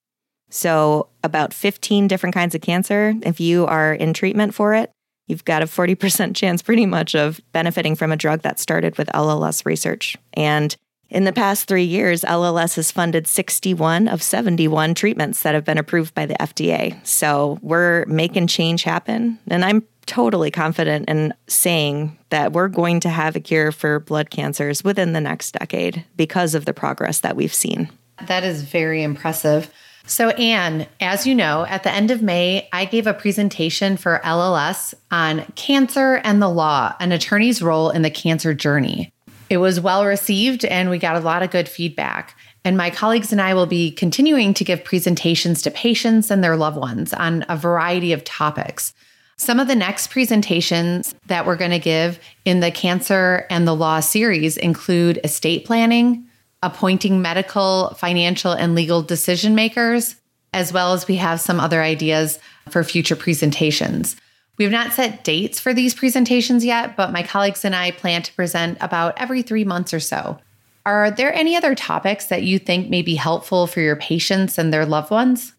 So, 0.49 1.09
about 1.25 1.53
15 1.53 2.07
different 2.07 2.35
kinds 2.35 2.55
of 2.55 2.61
cancer, 2.61 3.15
if 3.23 3.41
you 3.41 3.67
are 3.67 3.93
in 3.93 4.15
treatment 4.15 4.55
for 4.55 4.75
it, 4.75 4.93
you've 5.27 5.45
got 5.45 5.63
a 5.63 5.67
40% 5.67 6.35
chance 6.35 6.63
pretty 6.63 6.87
much 6.87 7.15
of 7.15 7.41
benefiting 7.53 7.95
from 7.95 8.13
a 8.13 8.17
drug 8.17 8.43
that 8.43 8.59
started 8.59 8.97
with 8.99 9.09
LLS 9.09 9.67
research. 9.67 10.17
And 10.35 10.77
in 11.09 11.25
the 11.25 11.33
past 11.33 11.69
three 11.69 11.85
years, 11.85 12.23
LLS 12.23 12.77
has 12.77 12.91
funded 12.91 13.27
61 13.27 14.09
of 14.09 14.23
71 14.23 14.95
treatments 14.95 15.43
that 15.43 15.55
have 15.55 15.65
been 15.65 15.79
approved 15.79 16.15
by 16.15 16.27
the 16.27 16.35
FDA. 16.35 17.05
So 17.07 17.59
we're 17.63 18.05
making 18.07 18.49
change 18.49 18.83
happen. 18.83 19.39
And 19.49 19.65
I'm 19.65 19.85
totally 20.07 20.51
confident 20.51 21.09
in 21.09 21.35
saying 21.49 22.17
that 22.31 22.53
we're 22.53 22.69
going 22.69 23.01
to 23.01 23.09
have 23.09 23.37
a 23.37 23.41
cure 23.41 23.73
for 23.73 24.01
blood 24.01 24.31
cancers 24.31 24.83
within 24.83 25.13
the 25.13 25.21
next 25.21 25.53
decade 25.53 26.05
because 26.17 26.55
of 26.55 26.65
the 26.65 26.75
progress 26.75 27.21
that 27.21 27.37
we've 27.37 27.55
seen. 27.55 27.89
That 28.27 28.45
is 28.45 28.63
very 28.63 29.03
impressive. 29.03 29.71
So, 30.09 30.29
Anne, 30.31 30.87
as 31.01 31.27
you 31.27 31.35
know, 31.35 31.67
at 31.69 31.83
the 31.83 31.91
end 31.91 32.13
of 32.13 32.23
May, 32.23 32.69
I 32.73 32.85
gave 32.85 33.09
a 33.09 33.15
presentation 33.15 33.97
for 33.97 34.21
LLS 34.25 34.95
on 35.11 35.45
cancer 35.57 36.21
and 36.23 36.41
the 36.41 36.49
law, 36.49 36.95
an 37.01 37.11
attorney's 37.11 37.61
role 37.61 37.91
in 37.91 38.03
the 38.03 38.11
cancer 38.11 38.55
journey. 38.55 39.13
It 39.51 39.59
was 39.59 39.81
well 39.81 40.05
received 40.05 40.65
and 40.65 40.91
we 40.91 40.99
got 40.99 41.17
a 41.17 41.21
lot 41.21 41.43
of 41.43 41.51
good 41.51 41.69
feedback. 41.69 42.37
And 42.65 42.77
my 42.77 42.91
colleagues 42.91 43.33
and 43.33 43.41
I 43.41 43.55
will 43.55 43.67
be 43.67 43.91
continuing 43.91 44.55
to 44.55 44.65
give 44.65 44.85
presentations 44.85 45.61
to 45.63 45.71
patients 45.73 46.31
and 46.31 46.43
their 46.43 46.57
loved 46.57 46.77
ones 46.77 47.13
on 47.13 47.45
a 47.49 47.57
variety 47.57 48.13
of 48.13 48.25
topics. 48.25 48.95
Some 49.39 49.61
of 49.61 49.69
the 49.69 49.75
next 49.75 50.11
presentations 50.11 51.15
that 51.27 51.47
we're 51.47 51.57
going 51.57 51.71
to 51.73 51.79
give 51.79 52.19
in 52.45 52.61
the 52.61 52.71
Cancer 52.71 53.47
and 53.51 53.69
the 53.69 53.75
Law 53.75 54.01
series 54.01 54.57
include 54.57 55.21
estate 55.25 55.65
planning, 55.65 56.26
appointing 56.63 57.23
medical, 57.23 57.95
financial, 57.95 58.53
and 58.53 58.75
legal 58.75 59.03
decision 59.03 59.55
makers, 59.55 60.17
as 60.53 60.73
well 60.73 60.93
as 60.93 61.07
we 61.07 61.17
have 61.17 61.41
some 61.41 61.61
other 61.61 61.83
ideas 61.83 62.39
for 62.69 62.83
future 62.83 63.17
presentations. 63.17 64.17
We 64.59 64.65
have 64.65 64.73
not 64.73 64.93
set 64.93 65.23
dates 65.23 65.61
for 65.61 65.75
these 65.75 65.95
presentations 65.95 66.65
yet, 66.65 66.97
but 66.97 67.13
my 67.13 67.23
colleagues 67.23 67.65
and 67.65 67.77
I 67.77 67.91
plan 67.91 68.23
to 68.23 68.33
present 68.33 68.79
about 68.81 69.15
every 69.19 69.43
three 69.43 69.65
months 69.65 69.93
or 69.93 70.01
so. 70.01 70.39
Are 70.87 71.11
there 71.11 71.35
any 71.35 71.57
other 71.57 71.75
topics 71.75 72.27
that 72.27 72.45
you 72.45 72.59
think 72.59 72.89
may 72.89 73.03
be 73.03 73.17
helpful 73.17 73.67
for 73.67 73.81
your 73.81 73.97
patients 73.97 74.57
and 74.57 74.73
their 74.73 74.87
loved 74.87 75.11
ones? 75.11 75.53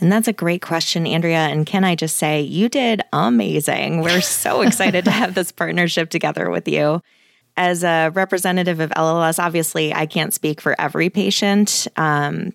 And 0.00 0.10
that's 0.10 0.28
a 0.28 0.32
great 0.32 0.62
question, 0.62 1.06
Andrea. 1.06 1.40
And 1.40 1.66
can 1.66 1.84
I 1.84 1.94
just 1.94 2.16
say, 2.16 2.40
you 2.40 2.68
did 2.68 3.02
amazing. 3.12 4.00
We're 4.00 4.22
so 4.22 4.62
excited 4.62 5.04
to 5.04 5.10
have 5.10 5.34
this 5.34 5.52
partnership 5.52 6.08
together 6.08 6.48
with 6.50 6.66
you. 6.66 7.02
As 7.60 7.84
a 7.84 8.10
representative 8.14 8.80
of 8.80 8.88
LLS, 8.92 9.38
obviously, 9.38 9.92
I 9.92 10.06
can't 10.06 10.32
speak 10.32 10.62
for 10.62 10.74
every 10.80 11.10
patient. 11.10 11.86
Um, 11.94 12.54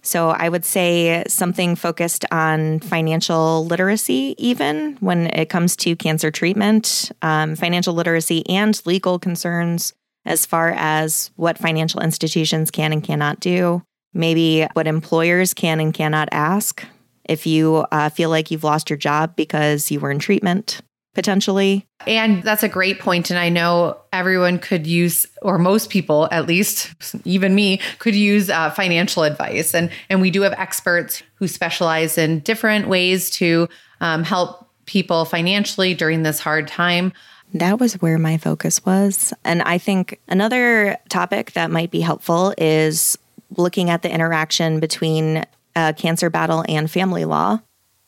so 0.00 0.28
I 0.28 0.48
would 0.48 0.64
say 0.64 1.24
something 1.26 1.74
focused 1.74 2.24
on 2.30 2.78
financial 2.78 3.66
literacy, 3.66 4.36
even 4.38 4.96
when 5.00 5.26
it 5.26 5.48
comes 5.48 5.74
to 5.78 5.96
cancer 5.96 6.30
treatment, 6.30 7.10
um, 7.20 7.56
financial 7.56 7.94
literacy 7.94 8.48
and 8.48 8.80
legal 8.86 9.18
concerns 9.18 9.92
as 10.24 10.46
far 10.46 10.70
as 10.70 11.32
what 11.34 11.58
financial 11.58 12.00
institutions 12.00 12.70
can 12.70 12.92
and 12.92 13.02
cannot 13.02 13.40
do, 13.40 13.82
maybe 14.12 14.68
what 14.74 14.86
employers 14.86 15.52
can 15.52 15.80
and 15.80 15.92
cannot 15.92 16.28
ask. 16.30 16.86
If 17.24 17.44
you 17.44 17.86
uh, 17.90 18.08
feel 18.08 18.30
like 18.30 18.52
you've 18.52 18.62
lost 18.62 18.88
your 18.88 18.98
job 18.98 19.34
because 19.34 19.90
you 19.90 19.98
were 19.98 20.12
in 20.12 20.20
treatment, 20.20 20.80
potentially. 21.14 21.86
And 22.06 22.42
that's 22.42 22.62
a 22.62 22.68
great 22.68 22.98
point. 22.98 23.30
And 23.30 23.38
I 23.38 23.48
know 23.48 23.96
everyone 24.12 24.58
could 24.58 24.86
use, 24.86 25.26
or 25.42 25.58
most 25.58 25.90
people 25.90 26.28
at 26.30 26.46
least, 26.46 26.92
even 27.24 27.54
me, 27.54 27.80
could 27.98 28.14
use 28.14 28.50
uh, 28.50 28.70
financial 28.70 29.22
advice. 29.22 29.74
And, 29.74 29.90
and 30.10 30.20
we 30.20 30.30
do 30.30 30.42
have 30.42 30.52
experts 30.54 31.22
who 31.36 31.48
specialize 31.48 32.18
in 32.18 32.40
different 32.40 32.88
ways 32.88 33.30
to 33.30 33.68
um, 34.00 34.24
help 34.24 34.68
people 34.86 35.24
financially 35.24 35.94
during 35.94 36.22
this 36.22 36.40
hard 36.40 36.68
time. 36.68 37.12
That 37.54 37.78
was 37.78 37.94
where 37.94 38.18
my 38.18 38.36
focus 38.36 38.84
was. 38.84 39.32
And 39.44 39.62
I 39.62 39.78
think 39.78 40.20
another 40.28 40.98
topic 41.08 41.52
that 41.52 41.70
might 41.70 41.90
be 41.90 42.00
helpful 42.00 42.52
is 42.58 43.16
looking 43.56 43.90
at 43.90 44.02
the 44.02 44.12
interaction 44.12 44.80
between 44.80 45.44
a 45.76 45.94
cancer 45.94 46.30
battle 46.30 46.64
and 46.68 46.90
family 46.90 47.24
law. 47.24 47.60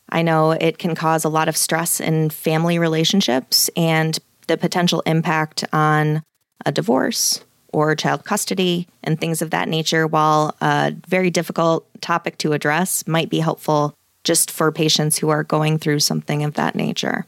I 0.09 0.23
know 0.23 0.53
it 0.53 0.79
can 0.79 0.95
cause 0.95 1.25
a 1.25 1.29
lot 1.29 1.49
of 1.49 1.57
stress 1.57 2.01
in 2.01 2.31
family 2.31 2.79
relationships 2.79 3.69
and 3.77 4.19
the 4.47 4.57
potential 4.57 5.03
impact 5.07 5.65
on 5.73 6.23
a 6.65 6.73
divorce 6.73 7.45
or 7.73 7.95
child 7.95 8.25
custody 8.25 8.87
and 9.03 9.21
things 9.21 9.43
of 9.43 9.51
that 9.51 9.69
nature. 9.69 10.07
While 10.07 10.55
a 10.61 10.95
very 11.09 11.31
difficult 11.31 11.87
topic 12.01 12.39
to 12.39 12.53
address, 12.53 13.07
might 13.07 13.29
be 13.29 13.41
helpful 13.41 13.95
just 14.25 14.51
for 14.51 14.73
patients 14.73 15.19
who 15.19 15.29
are 15.29 15.45
going 15.45 15.79
through 15.79 16.01
something 16.01 16.43
of 16.43 16.55
that 16.55 16.75
nature. 16.75 17.27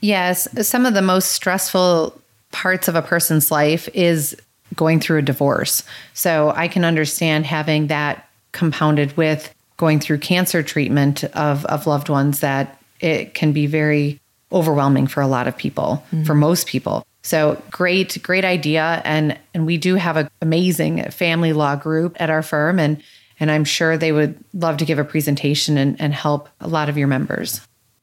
Yes, 0.00 0.48
some 0.66 0.86
of 0.86 0.94
the 0.94 1.02
most 1.02 1.32
stressful 1.32 2.18
parts 2.50 2.88
of 2.88 2.94
a 2.94 3.02
person's 3.02 3.50
life 3.50 3.88
is 3.94 4.36
going 4.74 5.00
through 5.00 5.18
a 5.18 5.22
divorce. 5.22 5.84
So 6.14 6.52
I 6.56 6.68
can 6.68 6.84
understand 6.84 7.46
having 7.46 7.88
that 7.88 8.28
compounded 8.52 9.16
with 9.16 9.52
going 9.76 10.00
through 10.00 10.18
cancer 10.18 10.62
treatment 10.62 11.24
of, 11.24 11.64
of 11.66 11.86
loved 11.86 12.08
ones 12.08 12.40
that 12.40 12.80
it 13.00 13.34
can 13.34 13.52
be 13.52 13.66
very 13.66 14.20
overwhelming 14.52 15.06
for 15.06 15.20
a 15.20 15.26
lot 15.26 15.48
of 15.48 15.56
people, 15.56 16.04
mm-hmm. 16.12 16.24
for 16.24 16.34
most 16.34 16.66
people. 16.66 17.04
So 17.22 17.60
great, 17.70 18.20
great 18.22 18.44
idea. 18.44 19.00
And 19.04 19.38
and 19.54 19.64
we 19.64 19.78
do 19.78 19.94
have 19.94 20.16
an 20.16 20.28
amazing 20.40 21.10
family 21.10 21.52
law 21.52 21.76
group 21.76 22.16
at 22.20 22.30
our 22.30 22.42
firm 22.42 22.78
and 22.78 23.02
and 23.40 23.50
I'm 23.50 23.64
sure 23.64 23.96
they 23.96 24.12
would 24.12 24.38
love 24.52 24.76
to 24.76 24.84
give 24.84 24.98
a 24.98 25.04
presentation 25.04 25.76
and, 25.76 26.00
and 26.00 26.14
help 26.14 26.48
a 26.60 26.68
lot 26.68 26.88
of 26.88 26.96
your 26.96 27.08
members. 27.08 27.60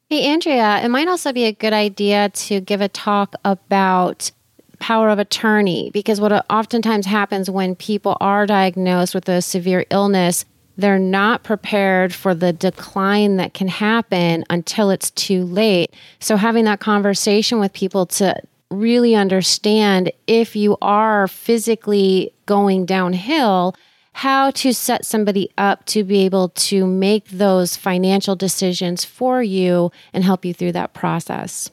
Hey 0.09 0.25
Andrea, 0.25 0.81
it 0.83 0.89
might 0.89 1.07
also 1.07 1.31
be 1.31 1.45
a 1.45 1.51
good 1.51 1.73
idea 1.73 2.29
to 2.29 2.61
give 2.61 2.81
a 2.81 2.87
talk 2.87 3.35
about 3.45 4.31
power 4.79 5.09
of 5.09 5.19
attorney 5.19 5.91
because 5.93 6.21
what 6.21 6.45
oftentimes 6.49 7.05
happens 7.05 7.49
when 7.49 7.75
people 7.75 8.17
are 8.21 8.45
diagnosed 8.45 9.13
with 9.13 9.27
a 9.27 9.41
severe 9.41 9.85
illness 9.91 10.45
they're 10.79 10.99
not 10.99 11.43
prepared 11.43 12.13
for 12.13 12.33
the 12.33 12.53
decline 12.53 13.37
that 13.37 13.53
can 13.53 13.67
happen 13.67 14.43
until 14.49 14.89
it's 14.89 15.11
too 15.11 15.43
late. 15.43 15.93
So, 16.19 16.37
having 16.37 16.65
that 16.65 16.79
conversation 16.79 17.59
with 17.59 17.73
people 17.73 18.05
to 18.07 18.41
really 18.71 19.15
understand 19.15 20.11
if 20.27 20.55
you 20.55 20.77
are 20.81 21.27
physically 21.27 22.31
going 22.45 22.85
downhill, 22.85 23.75
how 24.13 24.51
to 24.51 24.73
set 24.73 25.05
somebody 25.05 25.49
up 25.57 25.85
to 25.85 26.03
be 26.03 26.25
able 26.25 26.49
to 26.49 26.85
make 26.85 27.27
those 27.29 27.75
financial 27.75 28.35
decisions 28.35 29.05
for 29.05 29.41
you 29.41 29.91
and 30.13 30.23
help 30.23 30.43
you 30.43 30.53
through 30.53 30.73
that 30.73 30.93
process. 30.93 31.71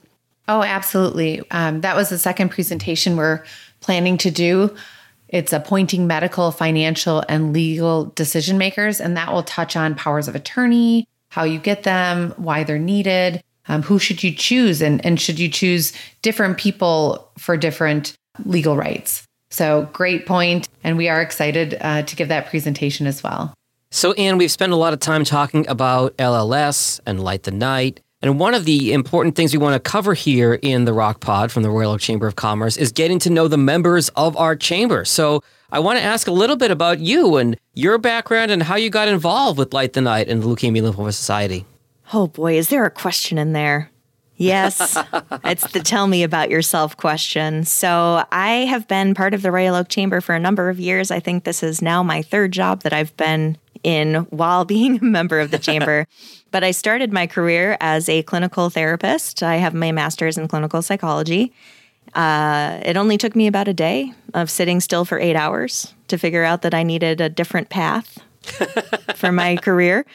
Oh, 0.48 0.62
absolutely. 0.62 1.42
Um, 1.50 1.80
that 1.80 1.96
was 1.96 2.08
the 2.08 2.18
second 2.18 2.50
presentation 2.50 3.16
we're 3.16 3.42
planning 3.80 4.16
to 4.18 4.30
do. 4.30 4.74
It's 5.28 5.52
appointing 5.52 6.06
medical, 6.06 6.50
financial, 6.50 7.24
and 7.28 7.52
legal 7.52 8.06
decision 8.06 8.58
makers, 8.58 9.00
and 9.00 9.16
that 9.16 9.32
will 9.32 9.42
touch 9.42 9.76
on 9.76 9.94
powers 9.94 10.28
of 10.28 10.34
attorney, 10.34 11.08
how 11.30 11.44
you 11.44 11.58
get 11.58 11.82
them, 11.82 12.32
why 12.36 12.64
they're 12.64 12.78
needed, 12.78 13.42
um, 13.68 13.82
who 13.82 13.98
should 13.98 14.22
you 14.22 14.32
choose, 14.32 14.80
and, 14.80 15.04
and 15.04 15.20
should 15.20 15.38
you 15.38 15.48
choose 15.48 15.92
different 16.22 16.58
people 16.58 17.30
for 17.38 17.56
different 17.56 18.16
legal 18.44 18.76
rights. 18.76 19.26
So, 19.50 19.88
great 19.92 20.26
point, 20.26 20.68
and 20.84 20.96
we 20.96 21.08
are 21.08 21.22
excited 21.22 21.76
uh, 21.80 22.02
to 22.02 22.16
give 22.16 22.28
that 22.28 22.48
presentation 22.48 23.06
as 23.06 23.22
well. 23.22 23.54
So, 23.90 24.12
Anne, 24.14 24.38
we've 24.38 24.50
spent 24.50 24.72
a 24.72 24.76
lot 24.76 24.92
of 24.92 25.00
time 25.00 25.24
talking 25.24 25.66
about 25.68 26.16
LLS 26.16 27.00
and 27.06 27.22
Light 27.22 27.44
the 27.44 27.52
Night. 27.52 28.00
And 28.26 28.40
one 28.40 28.54
of 28.54 28.64
the 28.64 28.92
important 28.92 29.36
things 29.36 29.52
we 29.52 29.58
want 29.58 29.74
to 29.74 29.78
cover 29.78 30.12
here 30.12 30.54
in 30.54 30.84
the 30.84 30.92
Rock 30.92 31.20
Pod 31.20 31.52
from 31.52 31.62
the 31.62 31.70
Royal 31.70 31.92
Oak 31.92 32.00
Chamber 32.00 32.26
of 32.26 32.34
Commerce 32.34 32.76
is 32.76 32.90
getting 32.90 33.20
to 33.20 33.30
know 33.30 33.46
the 33.46 33.56
members 33.56 34.08
of 34.16 34.36
our 34.36 34.56
chamber. 34.56 35.04
So 35.04 35.44
I 35.70 35.78
want 35.78 36.00
to 36.00 36.04
ask 36.04 36.26
a 36.26 36.32
little 36.32 36.56
bit 36.56 36.72
about 36.72 36.98
you 36.98 37.36
and 37.36 37.56
your 37.74 37.98
background 37.98 38.50
and 38.50 38.64
how 38.64 38.74
you 38.74 38.90
got 38.90 39.06
involved 39.06 39.60
with 39.60 39.72
Light 39.72 39.92
the 39.92 40.00
Night 40.00 40.28
and 40.28 40.42
the 40.42 40.46
Leukemia 40.48 40.82
Lymphoma 40.82 41.14
Society. 41.14 41.66
Oh 42.12 42.26
boy, 42.26 42.58
is 42.58 42.68
there 42.68 42.84
a 42.84 42.90
question 42.90 43.38
in 43.38 43.52
there? 43.52 43.92
Yes, 44.34 44.98
it's 45.44 45.70
the 45.70 45.78
tell 45.78 46.08
me 46.08 46.24
about 46.24 46.50
yourself 46.50 46.96
question. 46.96 47.64
So, 47.64 48.24
I 48.32 48.66
have 48.68 48.88
been 48.88 49.14
part 49.14 49.34
of 49.34 49.42
the 49.42 49.52
Royal 49.52 49.76
Oak 49.76 49.88
Chamber 49.88 50.20
for 50.20 50.34
a 50.34 50.40
number 50.40 50.68
of 50.68 50.80
years. 50.80 51.12
I 51.12 51.20
think 51.20 51.44
this 51.44 51.62
is 51.62 51.80
now 51.80 52.02
my 52.02 52.22
third 52.22 52.50
job 52.50 52.82
that 52.82 52.92
I've 52.92 53.16
been 53.16 53.56
in 53.86 54.14
while 54.30 54.64
being 54.76 54.98
a 54.98 55.04
member 55.04 55.40
of 55.40 55.50
the 55.50 55.58
chamber. 55.58 56.06
but 56.50 56.62
I 56.62 56.72
started 56.72 57.12
my 57.12 57.26
career 57.26 57.78
as 57.80 58.08
a 58.08 58.22
clinical 58.24 58.68
therapist. 58.68 59.42
I 59.42 59.56
have 59.56 59.72
my 59.72 59.92
master's 59.92 60.36
in 60.36 60.48
clinical 60.48 60.82
psychology. 60.82 61.52
Uh, 62.14 62.80
it 62.84 62.96
only 62.96 63.16
took 63.16 63.36
me 63.36 63.46
about 63.46 63.68
a 63.68 63.74
day 63.74 64.12
of 64.34 64.50
sitting 64.50 64.80
still 64.80 65.04
for 65.04 65.18
eight 65.18 65.36
hours 65.36 65.94
to 66.08 66.18
figure 66.18 66.44
out 66.44 66.62
that 66.62 66.74
I 66.74 66.82
needed 66.82 67.20
a 67.20 67.28
different 67.28 67.68
path 67.68 68.18
for 69.14 69.32
my 69.32 69.56
career. 69.56 70.06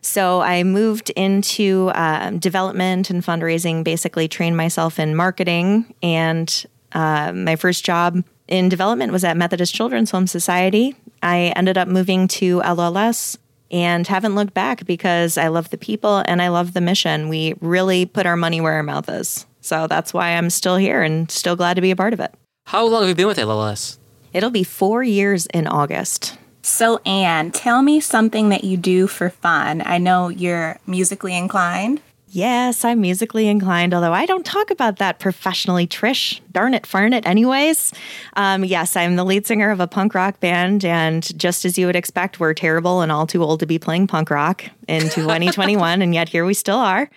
So 0.00 0.40
I 0.40 0.62
moved 0.62 1.10
into 1.10 1.90
uh, 1.94 2.30
development 2.30 3.10
and 3.10 3.24
fundraising, 3.24 3.82
basically 3.82 4.28
trained 4.28 4.56
myself 4.56 4.98
in 4.98 5.16
marketing. 5.16 5.92
And 6.02 6.66
uh, 6.92 7.32
my 7.32 7.56
first 7.56 7.84
job 7.84 8.22
in 8.48 8.68
development 8.68 9.12
was 9.12 9.24
at 9.24 9.36
Methodist 9.36 9.74
Children's 9.74 10.10
Home 10.10 10.26
Society. 10.26 10.96
I 11.22 11.52
ended 11.54 11.78
up 11.78 11.88
moving 11.88 12.28
to 12.28 12.60
LLS 12.60 13.36
and 13.70 14.06
haven't 14.06 14.34
looked 14.34 14.54
back 14.54 14.86
because 14.86 15.36
I 15.36 15.48
love 15.48 15.70
the 15.70 15.78
people 15.78 16.22
and 16.26 16.40
I 16.40 16.48
love 16.48 16.72
the 16.72 16.80
mission. 16.80 17.28
We 17.28 17.54
really 17.60 18.06
put 18.06 18.26
our 18.26 18.36
money 18.36 18.60
where 18.60 18.74
our 18.74 18.82
mouth 18.82 19.08
is. 19.08 19.46
So 19.60 19.86
that's 19.86 20.14
why 20.14 20.30
I'm 20.30 20.50
still 20.50 20.76
here 20.76 21.02
and 21.02 21.30
still 21.30 21.56
glad 21.56 21.74
to 21.74 21.80
be 21.80 21.90
a 21.90 21.96
part 21.96 22.12
of 22.12 22.20
it. 22.20 22.34
How 22.66 22.86
long 22.86 23.02
have 23.02 23.08
you 23.08 23.14
been 23.14 23.26
with 23.26 23.38
LLS? 23.38 23.98
It'll 24.32 24.50
be 24.50 24.64
four 24.64 25.02
years 25.02 25.46
in 25.46 25.66
August. 25.66 26.36
So, 26.62 26.98
Anne, 27.06 27.50
tell 27.50 27.82
me 27.82 27.98
something 28.00 28.50
that 28.50 28.64
you 28.64 28.76
do 28.76 29.06
for 29.06 29.30
fun. 29.30 29.82
I 29.86 29.98
know 29.98 30.28
you're 30.28 30.78
musically 30.86 31.36
inclined. 31.36 32.02
Yes, 32.30 32.84
I'm 32.84 33.00
musically 33.00 33.48
inclined, 33.48 33.94
although 33.94 34.12
I 34.12 34.26
don't 34.26 34.44
talk 34.44 34.70
about 34.70 34.96
that 34.98 35.18
professionally, 35.18 35.86
Trish. 35.86 36.40
Darn 36.52 36.74
it, 36.74 36.86
farn 36.86 37.14
it, 37.14 37.26
anyways. 37.26 37.92
Um, 38.36 38.64
yes, 38.64 38.96
I'm 38.96 39.16
the 39.16 39.24
lead 39.24 39.46
singer 39.46 39.70
of 39.70 39.80
a 39.80 39.86
punk 39.86 40.14
rock 40.14 40.38
band, 40.38 40.84
and 40.84 41.38
just 41.38 41.64
as 41.64 41.78
you 41.78 41.86
would 41.86 41.96
expect, 41.96 42.38
we're 42.38 42.52
terrible 42.52 43.00
and 43.00 43.10
all 43.10 43.26
too 43.26 43.42
old 43.42 43.60
to 43.60 43.66
be 43.66 43.78
playing 43.78 44.08
punk 44.08 44.28
rock 44.28 44.64
in 44.86 45.02
2021, 45.08 46.02
and 46.02 46.14
yet 46.14 46.28
here 46.28 46.44
we 46.44 46.52
still 46.52 46.76
are. 46.76 47.08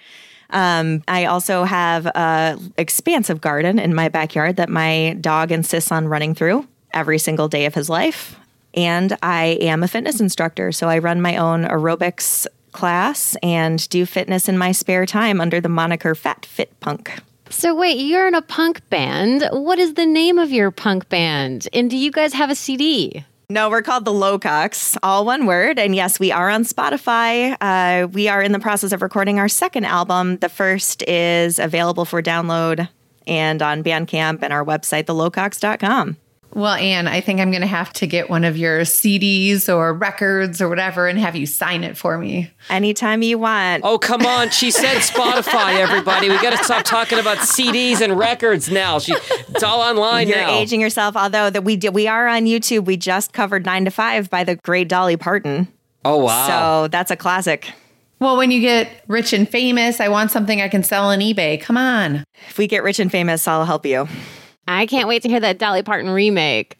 Um, 0.51 1.03
I 1.07 1.25
also 1.25 1.65
have 1.65 2.05
a 2.05 2.57
expansive 2.77 3.41
garden 3.41 3.79
in 3.79 3.93
my 3.93 4.07
backyard 4.07 4.55
that 4.57 4.69
my 4.69 5.17
dog 5.19 5.51
insists 5.51 5.91
on 5.91 6.07
running 6.07 6.35
through 6.35 6.67
every 6.93 7.19
single 7.19 7.49
day 7.49 7.65
of 7.65 7.73
his 7.73 7.89
life. 7.89 8.37
And 8.73 9.17
I 9.21 9.57
am 9.61 9.83
a 9.83 9.87
fitness 9.89 10.21
instructor, 10.21 10.71
so 10.71 10.87
I 10.87 10.99
run 10.99 11.21
my 11.21 11.35
own 11.35 11.65
aerobics 11.65 12.47
class 12.71 13.35
and 13.43 13.87
do 13.89 14.05
fitness 14.05 14.47
in 14.49 14.57
my 14.57 14.71
spare 14.71 15.05
time 15.05 15.41
under 15.41 15.61
the 15.61 15.69
moniker 15.69 16.15
Fat 16.15 16.45
Fit 16.45 16.77
Punk. 16.79 17.11
So, 17.49 17.75
wait, 17.75 17.97
you're 17.97 18.27
in 18.27 18.33
a 18.35 18.41
punk 18.41 18.87
band. 18.89 19.43
What 19.51 19.77
is 19.77 19.95
the 19.95 20.05
name 20.05 20.39
of 20.39 20.51
your 20.51 20.71
punk 20.71 21.09
band? 21.09 21.67
And 21.73 21.89
do 21.89 21.97
you 21.97 22.09
guys 22.09 22.33
have 22.33 22.49
a 22.49 22.55
CD? 22.55 23.25
No, 23.49 23.69
we're 23.69 23.81
called 23.81 24.05
the 24.05 24.13
Lowcocks, 24.13 24.97
all 25.03 25.25
one 25.25 25.45
word. 25.45 25.77
And 25.77 25.93
yes, 25.93 26.17
we 26.21 26.31
are 26.31 26.49
on 26.49 26.63
Spotify. 26.63 27.57
Uh, 27.59 28.07
we 28.07 28.29
are 28.29 28.41
in 28.41 28.53
the 28.53 28.59
process 28.59 28.93
of 28.93 29.01
recording 29.01 29.39
our 29.39 29.49
second 29.49 29.83
album. 29.83 30.37
The 30.37 30.47
first 30.47 31.03
is 31.03 31.59
available 31.59 32.05
for 32.05 32.21
download 32.21 32.87
and 33.27 33.61
on 33.61 33.83
Bandcamp 33.83 34.41
and 34.41 34.53
our 34.53 34.63
website, 34.63 35.03
thelowcocks.com. 35.03 36.15
Well, 36.53 36.73
Anne, 36.73 37.07
I 37.07 37.21
think 37.21 37.39
I'm 37.39 37.49
going 37.49 37.61
to 37.61 37.67
have 37.67 37.93
to 37.93 38.07
get 38.07 38.29
one 38.29 38.43
of 38.43 38.57
your 38.57 38.81
CDs 38.81 39.73
or 39.73 39.93
records 39.93 40.61
or 40.61 40.67
whatever 40.67 41.07
and 41.07 41.17
have 41.17 41.35
you 41.35 41.45
sign 41.45 41.83
it 41.85 41.95
for 41.95 42.17
me. 42.17 42.51
Anytime 42.69 43.21
you 43.21 43.37
want. 43.37 43.83
Oh, 43.85 43.97
come 43.97 44.25
on. 44.25 44.49
She 44.49 44.69
said 44.69 44.97
Spotify, 45.01 45.75
everybody. 45.77 46.29
We 46.29 46.35
got 46.41 46.57
to 46.57 46.63
stop 46.63 46.83
talking 46.83 47.19
about 47.19 47.37
CDs 47.37 48.01
and 48.01 48.19
records 48.19 48.69
now. 48.69 48.99
She, 48.99 49.13
it's 49.13 49.63
all 49.63 49.79
online 49.79 50.27
You're 50.27 50.37
now. 50.37 50.51
aging 50.51 50.81
yourself. 50.81 51.15
Although 51.15 51.49
that 51.49 51.63
we 51.63 51.77
did, 51.77 51.93
we 51.95 52.07
are 52.07 52.27
on 52.27 52.43
YouTube. 52.43 52.83
We 52.85 52.97
just 52.97 53.31
covered 53.31 53.65
Nine 53.65 53.85
to 53.85 53.91
Five 53.91 54.29
by 54.29 54.43
the 54.43 54.57
great 54.57 54.89
Dolly 54.89 55.15
Parton. 55.15 55.69
oh, 56.03 56.17
wow. 56.17 56.47
So 56.83 56.87
that's 56.89 57.11
a 57.11 57.15
classic. 57.15 57.71
Well, 58.19 58.35
when 58.37 58.51
you 58.51 58.59
get 58.59 59.03
rich 59.07 59.31
and 59.33 59.47
famous, 59.49 59.99
I 59.99 60.09
want 60.09 60.31
something 60.31 60.61
I 60.61 60.67
can 60.67 60.83
sell 60.83 61.05
on 61.05 61.19
eBay. 61.19 61.59
Come 61.61 61.77
on. 61.77 62.23
If 62.49 62.57
we 62.57 62.67
get 62.67 62.83
rich 62.83 62.99
and 62.99 63.09
famous, 63.09 63.47
I'll 63.47 63.65
help 63.65 63.85
you. 63.85 64.07
I 64.71 64.85
can't 64.85 65.07
wait 65.07 65.21
to 65.23 65.29
hear 65.29 65.39
that 65.39 65.57
Dolly 65.57 65.83
Parton 65.83 66.09
remake. 66.09 66.77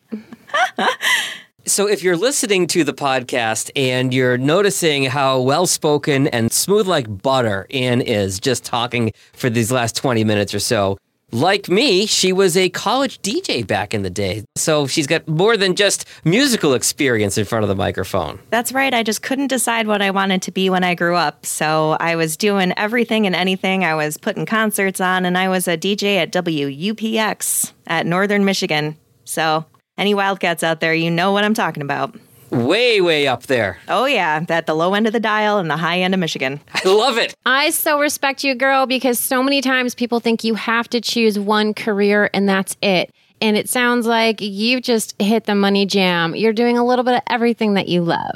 So, 1.68 1.88
if 1.88 2.02
you're 2.02 2.18
listening 2.18 2.66
to 2.68 2.84
the 2.84 2.94
podcast 2.94 3.70
and 3.76 4.12
you're 4.12 4.38
noticing 4.38 5.04
how 5.04 5.40
well 5.40 5.68
spoken 5.68 6.28
and 6.28 6.52
smooth 6.52 6.88
like 6.88 7.22
butter 7.22 7.68
Anne 7.70 8.02
is 8.02 8.40
just 8.40 8.66
talking 8.66 9.14
for 9.34 9.48
these 9.48 9.72
last 9.72 9.96
20 9.96 10.24
minutes 10.24 10.56
or 10.56 10.60
so, 10.60 10.98
like 11.32 11.70
me, 11.70 12.06
she 12.06 12.34
was 12.34 12.58
a 12.58 12.70
college 12.70 13.22
DJ 13.22 13.66
back 13.66 13.94
in 13.94 14.04
the 14.04 14.10
day. 14.10 14.44
So, 14.56 14.88
she's 14.88 15.08
got 15.08 15.28
more 15.28 15.58
than 15.58 15.76
just 15.76 16.06
musical 16.24 16.74
experience 16.74 17.38
in 17.38 17.46
front 17.46 17.64
of 17.64 17.70
the 17.70 17.76
microphone. 17.76 18.40
That's 18.50 18.72
right. 18.72 18.94
I 18.94 19.04
just 19.04 19.22
couldn't 19.22 19.48
decide 19.48 19.88
what 19.88 20.02
I 20.02 20.12
wanted 20.12 20.42
to 20.44 20.52
be 20.52 20.70
when 20.70 20.84
I 20.84 20.96
grew 20.96 21.16
up. 21.16 21.46
So 21.46 21.98
I 22.00 22.16
was 22.16 22.38
doing 22.38 22.74
everything 22.78 23.26
and 23.26 23.36
anything. 23.36 23.84
I 23.84 23.96
was 23.96 24.18
putting 24.18 24.46
concerts 24.46 25.00
on, 25.00 25.25
and 25.25 25.38
I 25.38 25.50
was 25.50 25.68
a 25.68 25.77
DJ 25.77 26.18
at 26.18 26.32
WUPX 26.32 27.74
at 27.88 28.05
Northern 28.05 28.46
Michigan. 28.46 28.98
So, 29.25 29.66
any 29.98 30.14
Wildcats 30.14 30.64
out 30.64 30.79
there, 30.79 30.94
you 30.94 31.12
know 31.12 31.32
what 31.32 31.44
I'm 31.44 31.53
talking 31.53 31.84
about. 31.84 32.16
Way, 32.51 33.00
way 33.00 33.27
up 33.27 33.44
there. 33.44 33.79
Oh, 33.87 34.05
yeah, 34.05 34.46
at 34.50 34.66
the 34.66 34.74
low 34.74 34.94
end 34.94 35.07
of 35.07 35.14
the 35.14 35.20
dial 35.20 35.57
and 35.57 35.70
the 35.70 35.77
high 35.77 36.00
end 36.00 36.14
of 36.14 36.20
Michigan. 36.20 36.59
I 36.74 36.87
love 36.87 37.18
it. 37.18 37.33
I 37.46 37.70
so 37.70 38.00
respect 38.00 38.44
you, 38.44 38.55
girl, 38.55 38.85
because 38.85 39.18
so 39.18 39.42
many 39.42 39.61
times 39.61 39.96
people 39.96 40.20
think 40.20 40.44
you 40.44 40.55
have 40.55 40.90
to 40.90 41.00
choose 41.00 41.40
one 41.40 41.74
career 41.74 42.29
and 42.33 42.50
that's 42.50 42.75
it. 42.81 43.09
And 43.40 43.57
it 43.57 43.70
sounds 43.70 44.05
like 44.05 44.42
you've 44.42 44.83
just 44.83 45.20
hit 45.20 45.46
the 45.46 45.55
money 45.55 45.85
jam. 45.85 46.35
You're 46.35 46.53
doing 46.53 46.77
a 46.77 46.85
little 46.85 47.03
bit 47.03 47.16
of 47.16 47.22
everything 47.27 47.74
that 47.75 47.87
you 47.87 48.03
love. 48.03 48.35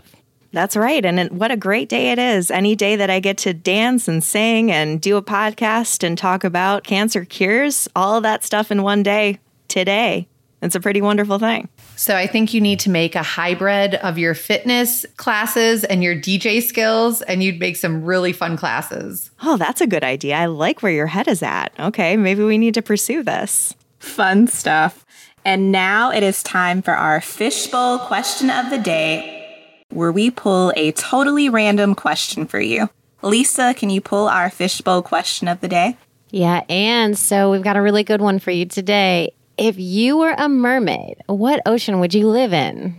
That's 0.53 0.77
right. 0.77 1.03
And 1.03 1.37
what 1.37 1.51
a 1.51 1.57
great 1.57 1.89
day 1.89 2.11
it 2.11 2.17
is. 2.17 2.49
Any 2.49 2.77
day 2.77 2.95
that 2.95 3.09
I 3.09 3.19
get 3.19 3.37
to 3.39 3.53
dance 3.53 4.07
and 4.07 4.23
sing 4.23 4.71
and 4.71 5.01
do 5.01 5.17
a 5.17 5.21
podcast 5.21 6.01
and 6.01 6.17
talk 6.17 6.45
about 6.45 6.85
cancer 6.85 7.25
cures, 7.25 7.89
all 7.93 8.15
of 8.15 8.23
that 8.23 8.45
stuff 8.45 8.71
in 8.71 8.81
one 8.81 9.03
day 9.03 9.39
today. 9.67 10.29
It's 10.65 10.75
a 10.75 10.79
pretty 10.79 10.99
wonderful 10.99 11.37
thing. 11.37 11.69
So 11.95 12.15
I 12.15 12.25
think 12.25 12.51
you 12.51 12.59
need 12.59 12.79
to 12.81 12.89
make 12.89 13.13
a 13.15 13.21
hybrid 13.21 13.95
of 13.95 14.17
your 14.17 14.33
fitness 14.33 15.05
classes 15.15 15.83
and 15.83 16.03
your 16.03 16.15
DJ 16.15 16.61
skills, 16.61 17.21
and 17.21 17.43
you'd 17.43 17.59
make 17.59 17.75
some 17.75 18.03
really 18.03 18.33
fun 18.33 18.57
classes. 18.57 19.29
Oh, 19.43 19.57
that's 19.57 19.79
a 19.79 19.85
good 19.85 20.03
idea. 20.03 20.35
I 20.35 20.47
like 20.47 20.81
where 20.81 20.91
your 20.91 21.05
head 21.05 21.27
is 21.27 21.43
at. 21.43 21.71
Okay, 21.79 22.17
maybe 22.17 22.43
we 22.43 22.57
need 22.57 22.73
to 22.73 22.81
pursue 22.81 23.21
this. 23.21 23.75
Fun 23.99 24.47
stuff. 24.47 25.05
And 25.45 25.71
now 25.71 26.11
it 26.11 26.23
is 26.23 26.41
time 26.41 26.81
for 26.81 26.95
our 26.95 27.21
fishbowl 27.21 27.99
question 27.99 28.49
of 28.49 28.71
the 28.71 28.79
day, 28.79 29.85
where 29.91 30.11
we 30.11 30.31
pull 30.31 30.73
a 30.75 30.91
totally 30.93 31.47
random 31.47 31.93
question 31.93 32.47
for 32.47 32.59
you. 32.59 32.89
Lisa, 33.21 33.75
can 33.75 33.91
you 33.91 34.01
pull 34.01 34.27
our 34.27 34.49
fishbowl 34.49 35.03
question 35.03 35.47
of 35.47 35.61
the 35.61 35.67
day? 35.67 35.95
Yeah, 36.31 36.63
and 36.67 37.15
so 37.15 37.51
we've 37.51 37.61
got 37.61 37.77
a 37.77 37.81
really 37.83 38.03
good 38.03 38.19
one 38.19 38.39
for 38.39 38.49
you 38.49 38.65
today. 38.65 39.34
If 39.57 39.79
you 39.79 40.17
were 40.17 40.35
a 40.37 40.49
mermaid, 40.49 41.17
what 41.27 41.61
ocean 41.65 41.99
would 42.01 42.13
you 42.13 42.27
live 42.27 42.51
in? 42.51 42.95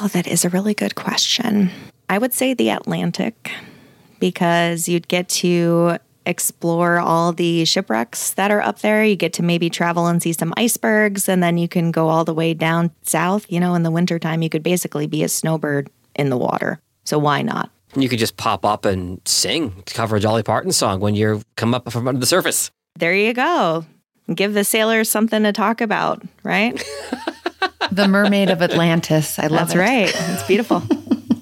Oh, 0.00 0.08
that 0.08 0.26
is 0.26 0.44
a 0.44 0.48
really 0.48 0.74
good 0.74 0.94
question. 0.94 1.70
I 2.08 2.16
would 2.16 2.32
say 2.32 2.54
the 2.54 2.70
Atlantic 2.70 3.50
because 4.18 4.88
you'd 4.88 5.08
get 5.08 5.28
to 5.28 5.98
explore 6.24 6.98
all 6.98 7.32
the 7.32 7.64
shipwrecks 7.64 8.32
that 8.32 8.50
are 8.50 8.62
up 8.62 8.80
there. 8.80 9.04
You 9.04 9.16
get 9.16 9.34
to 9.34 9.42
maybe 9.42 9.68
travel 9.68 10.06
and 10.06 10.22
see 10.22 10.32
some 10.32 10.54
icebergs, 10.56 11.28
and 11.28 11.42
then 11.42 11.58
you 11.58 11.68
can 11.68 11.90
go 11.90 12.08
all 12.08 12.24
the 12.24 12.34
way 12.34 12.54
down 12.54 12.90
south. 13.02 13.50
You 13.50 13.60
know, 13.60 13.74
in 13.74 13.82
the 13.82 13.90
wintertime, 13.90 14.42
you 14.42 14.48
could 14.48 14.62
basically 14.62 15.06
be 15.06 15.22
a 15.22 15.28
snowbird 15.28 15.90
in 16.14 16.30
the 16.30 16.38
water. 16.38 16.80
So 17.04 17.18
why 17.18 17.42
not? 17.42 17.70
You 17.94 18.08
could 18.08 18.18
just 18.18 18.36
pop 18.36 18.64
up 18.64 18.84
and 18.84 19.20
sing, 19.26 19.82
to 19.84 19.94
cover 19.94 20.16
a 20.16 20.20
Dolly 20.20 20.42
Parton 20.42 20.72
song 20.72 21.00
when 21.00 21.14
you 21.14 21.42
come 21.56 21.74
up 21.74 21.90
from 21.90 22.06
under 22.06 22.20
the 22.20 22.26
surface. 22.26 22.70
There 22.98 23.14
you 23.14 23.32
go. 23.32 23.86
Give 24.34 24.52
the 24.52 24.64
sailors 24.64 25.10
something 25.10 25.42
to 25.42 25.52
talk 25.52 25.80
about, 25.80 26.22
right? 26.42 26.82
The 27.90 28.06
Mermaid 28.06 28.50
of 28.50 28.60
Atlantis. 28.60 29.38
I 29.38 29.46
love 29.46 29.68
That's 29.68 29.74
it. 29.74 29.78
right. 29.78 30.12
It's 30.14 30.42
beautiful. 30.46 30.82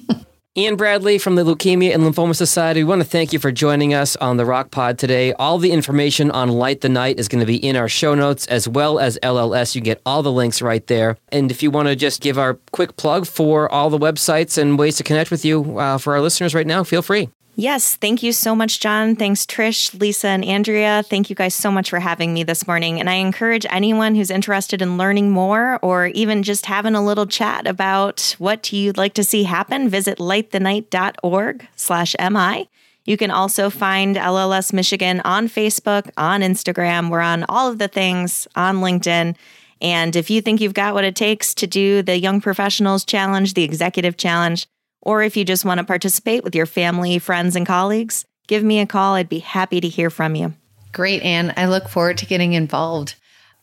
Anne 0.57 0.77
Bradley 0.77 1.19
from 1.19 1.35
the 1.35 1.43
Leukemia 1.45 1.93
and 1.93 2.03
Lymphoma 2.03 2.37
Society. 2.37 2.83
We 2.85 2.89
want 2.89 3.03
to 3.03 3.09
thank 3.09 3.33
you 3.33 3.39
for 3.39 3.51
joining 3.51 3.93
us 3.93 4.17
on 4.17 4.37
the 4.37 4.45
Rock 4.47 4.71
Pod 4.71 4.97
today. 4.99 5.33
All 5.35 5.59
the 5.59 5.73
information 5.73 6.31
on 6.31 6.49
Light 6.49 6.81
the 6.83 6.89
Night 6.89 7.19
is 7.19 7.29
going 7.29 7.41
to 7.41 7.47
be 7.47 7.57
in 7.57 7.75
our 7.77 7.89
show 7.89 8.15
notes 8.15 8.47
as 8.47 8.69
well 8.69 8.99
as 8.99 9.19
LLS. 9.23 9.75
You 9.75 9.81
get 9.83 10.01
all 10.07 10.23
the 10.23 10.33
links 10.33 10.63
right 10.63 10.87
there. 10.87 11.19
And 11.31 11.51
if 11.51 11.63
you 11.63 11.71
want 11.71 11.89
to 11.89 11.97
just 11.97 12.21
give 12.23 12.39
our 12.39 12.55
quick 12.71 12.97
plug 12.97 13.27
for 13.27 13.71
all 13.71 13.91
the 13.91 13.99
websites 13.99 14.57
and 14.57 14.79
ways 14.79 14.97
to 14.99 15.03
connect 15.03 15.31
with 15.31 15.45
you 15.45 15.79
uh, 15.79 15.99
for 15.99 16.15
our 16.15 16.21
listeners 16.23 16.55
right 16.55 16.67
now, 16.67 16.85
feel 16.85 17.03
free. 17.03 17.29
Yes, 17.59 17.97
thank 17.97 18.23
you 18.23 18.35
so 18.35 18.55
much, 18.55 18.81
John. 18.81 19.17
Thanks, 19.17 19.47
Trish, 19.47 19.99
Lisa, 19.99 20.29
and 20.29 20.45
Andrea. 20.45 21.03
Thank 21.03 21.31
you 21.31 21.37
guys 21.37 21.55
so 21.55 21.71
much 21.71 21.89
for 21.89 21.99
having 21.99 22.35
me 22.35 22.43
this 22.43 22.67
morning. 22.67 23.01
And 23.01 23.09
I 23.09 23.15
encourage 23.15 23.65
anyone 23.71 24.15
who's 24.15 24.31
interested 24.31 24.83
in 24.83 24.99
learning 24.99 25.31
more 25.31 25.79
or 25.81 26.09
even 26.09 26.43
just 26.43 26.67
having 26.67 26.95
a 26.95 27.03
little 27.03 27.25
chat 27.25 27.67
about 27.67 28.37
what 28.39 28.75
you'd 28.75 28.99
like 28.99 29.15
to 29.15 29.25
see 29.25 29.45
happen, 29.45 29.89
visit 29.89 30.19
lightthenight.org 30.19 31.67
slash 31.77 32.15
MI. 32.21 32.69
You 33.07 33.17
can 33.17 33.31
also 33.31 33.71
find 33.71 34.17
LLS 34.17 34.75
Michigan 34.75 35.23
on 35.25 35.49
Facebook, 35.49 36.11
on 36.19 36.43
Instagram. 36.43 37.09
We're 37.09 37.21
on 37.21 37.47
all 37.49 37.71
of 37.71 37.79
the 37.79 37.89
things 37.89 38.47
on 38.55 38.81
LinkedIn. 38.81 39.35
And 39.81 40.15
if 40.15 40.29
you 40.29 40.43
think 40.43 40.61
you've 40.61 40.75
got 40.75 40.93
what 40.93 41.05
it 41.05 41.17
takes 41.17 41.55
to 41.55 41.67
do 41.67 42.03
the 42.03 42.19
Young 42.19 42.43
Professionals 42.43 43.03
Challenge, 43.07 43.55
the 43.55 43.65
Executive 43.65 44.19
Challenge, 44.19 44.67
or 45.07 45.23
if 45.23 45.37
you 45.37 45.45
just 45.45 45.65
want 45.65 45.79
to 45.79 45.85
participate 45.85 46.43
with 46.43 46.57
your 46.57 46.67
family, 46.67 47.21
friends, 47.21 47.55
and 47.55 47.65
colleagues, 47.65 48.25
give 48.49 48.65
me 48.65 48.81
a 48.81 48.87
call. 48.87 49.15
I'd 49.15 49.29
be 49.29 49.39
happy 49.39 49.81
to 49.81 49.89
hear 49.89 50.11
from 50.11 50.35
you. 50.35 50.53
Great, 50.93 51.23
Anne. 51.23 51.55
I 51.57 51.67
look 51.67 51.89
forward 51.89 52.19
to 52.19 52.27
getting 52.27 52.55
involved 52.55 53.15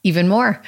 even 0.03 0.29
more. 0.29 0.61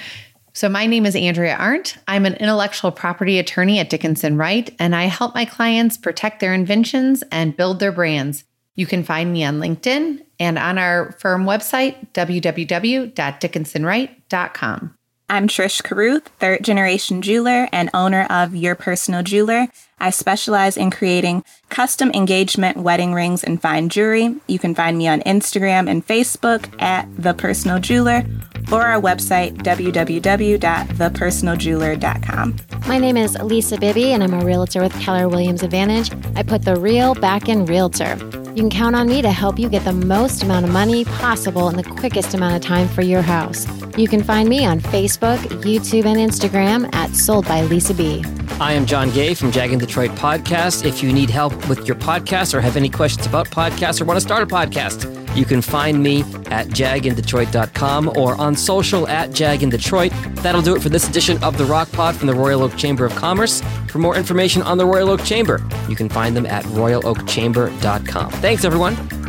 So, 0.51 0.67
my 0.67 0.85
name 0.85 1.05
is 1.05 1.15
Andrea 1.15 1.55
Arndt. 1.55 1.97
I'm 2.09 2.25
an 2.25 2.33
intellectual 2.35 2.91
property 2.91 3.39
attorney 3.39 3.79
at 3.79 3.89
Dickinson 3.89 4.35
Wright, 4.35 4.75
and 4.77 4.93
I 4.93 5.03
help 5.03 5.33
my 5.33 5.45
clients 5.45 5.95
protect 5.95 6.41
their 6.41 6.53
inventions 6.53 7.23
and 7.31 7.55
build 7.55 7.79
their 7.79 7.93
brands. 7.93 8.43
You 8.75 8.85
can 8.85 9.05
find 9.05 9.31
me 9.31 9.45
on 9.45 9.61
LinkedIn 9.61 10.25
and 10.41 10.57
on 10.57 10.77
our 10.77 11.13
firm 11.13 11.45
website, 11.45 12.11
www.dickinsonwright.com. 12.13 14.97
I'm 15.27 15.47
Trish 15.47 15.83
Caruth, 15.83 16.27
third 16.39 16.63
generation 16.63 17.23
jeweler 17.23 17.67
and 17.71 17.89
owner 17.95 18.27
of 18.29 18.55
Your 18.55 18.75
Personal 18.75 19.23
Jeweler. 19.23 19.69
I 19.99 20.11
specialize 20.11 20.77
in 20.77 20.91
creating 20.91 21.43
custom 21.69 22.11
engagement 22.11 22.77
wedding 22.77 23.11
rings 23.11 23.43
and 23.43 23.59
fine 23.59 23.89
jewelry. 23.89 24.35
You 24.45 24.59
can 24.59 24.75
find 24.75 24.99
me 24.99 25.07
on 25.07 25.21
Instagram 25.21 25.89
and 25.89 26.05
Facebook 26.05 26.79
at 26.79 27.07
The 27.17 27.33
Personal 27.33 27.79
Jeweler 27.79 28.23
or 28.71 28.83
our 28.83 29.01
website, 29.01 29.57
www.thepersonaljeweler.com. 29.63 32.55
My 32.88 32.99
name 32.99 33.17
is 33.17 33.35
Lisa 33.39 33.79
Bibby, 33.79 34.13
and 34.13 34.23
I'm 34.23 34.35
a 34.35 34.45
realtor 34.45 34.81
with 34.81 34.93
Keller 34.99 35.27
Williams 35.27 35.63
Advantage. 35.63 36.11
I 36.35 36.43
put 36.43 36.65
the 36.65 36.75
real 36.75 37.15
back 37.15 37.49
in 37.49 37.65
realtor. 37.65 38.15
You 38.55 38.61
can 38.61 38.69
count 38.69 38.95
on 38.95 39.09
me 39.09 39.21
to 39.21 39.31
help 39.31 39.59
you 39.59 39.67
get 39.67 39.83
the 39.83 39.91
most 39.91 40.41
amount 40.41 40.65
of 40.65 40.71
money 40.71 41.03
possible 41.03 41.67
in 41.67 41.75
the 41.75 41.83
quickest 41.83 42.33
amount 42.33 42.55
of 42.55 42.61
time 42.61 42.87
for 42.87 43.01
your 43.01 43.21
house. 43.21 43.67
You 43.97 44.07
can 44.07 44.23
find 44.23 44.47
me 44.47 44.65
on 44.65 44.79
Facebook, 44.79 45.39
YouTube, 45.65 46.05
and 46.05 46.15
Instagram 46.17 46.89
at 46.95 47.13
Sold 47.13 47.45
by 47.49 47.63
Lisa 47.63 47.93
B. 47.93 48.23
I 48.61 48.71
am 48.71 48.85
John 48.85 49.11
Gay 49.11 49.33
from 49.33 49.51
Jag 49.51 49.73
in 49.73 49.79
Detroit 49.79 50.11
Podcast. 50.11 50.85
If 50.85 51.03
you 51.03 51.11
need 51.11 51.29
help 51.29 51.67
with 51.67 51.85
your 51.85 51.97
podcast 51.97 52.53
or 52.53 52.61
have 52.61 52.77
any 52.77 52.87
questions 52.87 53.25
about 53.25 53.49
podcasts 53.49 53.99
or 53.99 54.05
want 54.05 54.15
to 54.15 54.21
start 54.21 54.41
a 54.41 54.45
podcast, 54.45 55.24
you 55.35 55.45
can 55.45 55.61
find 55.61 56.01
me 56.01 56.21
at 56.47 56.67
jagindetroit.com 56.67 58.17
or 58.17 58.35
on 58.35 58.55
social 58.55 59.07
at 59.07 59.31
jagindetroit. 59.31 60.11
That'll 60.41 60.61
do 60.61 60.75
it 60.75 60.81
for 60.81 60.89
this 60.89 61.09
edition 61.09 61.43
of 61.43 61.57
the 61.57 61.65
Rock 61.65 61.91
Pod 61.91 62.15
from 62.15 62.27
the 62.27 62.33
Royal 62.33 62.63
Oak 62.63 62.75
Chamber 62.77 63.05
of 63.05 63.15
Commerce. 63.15 63.61
For 63.87 63.99
more 63.99 64.15
information 64.15 64.61
on 64.61 64.77
the 64.77 64.85
Royal 64.85 65.09
Oak 65.09 65.23
Chamber, 65.23 65.61
you 65.89 65.95
can 65.95 66.09
find 66.09 66.35
them 66.35 66.45
at 66.45 66.63
royaloakchamber.com. 66.65 68.31
Thanks, 68.31 68.65
everyone. 68.65 69.24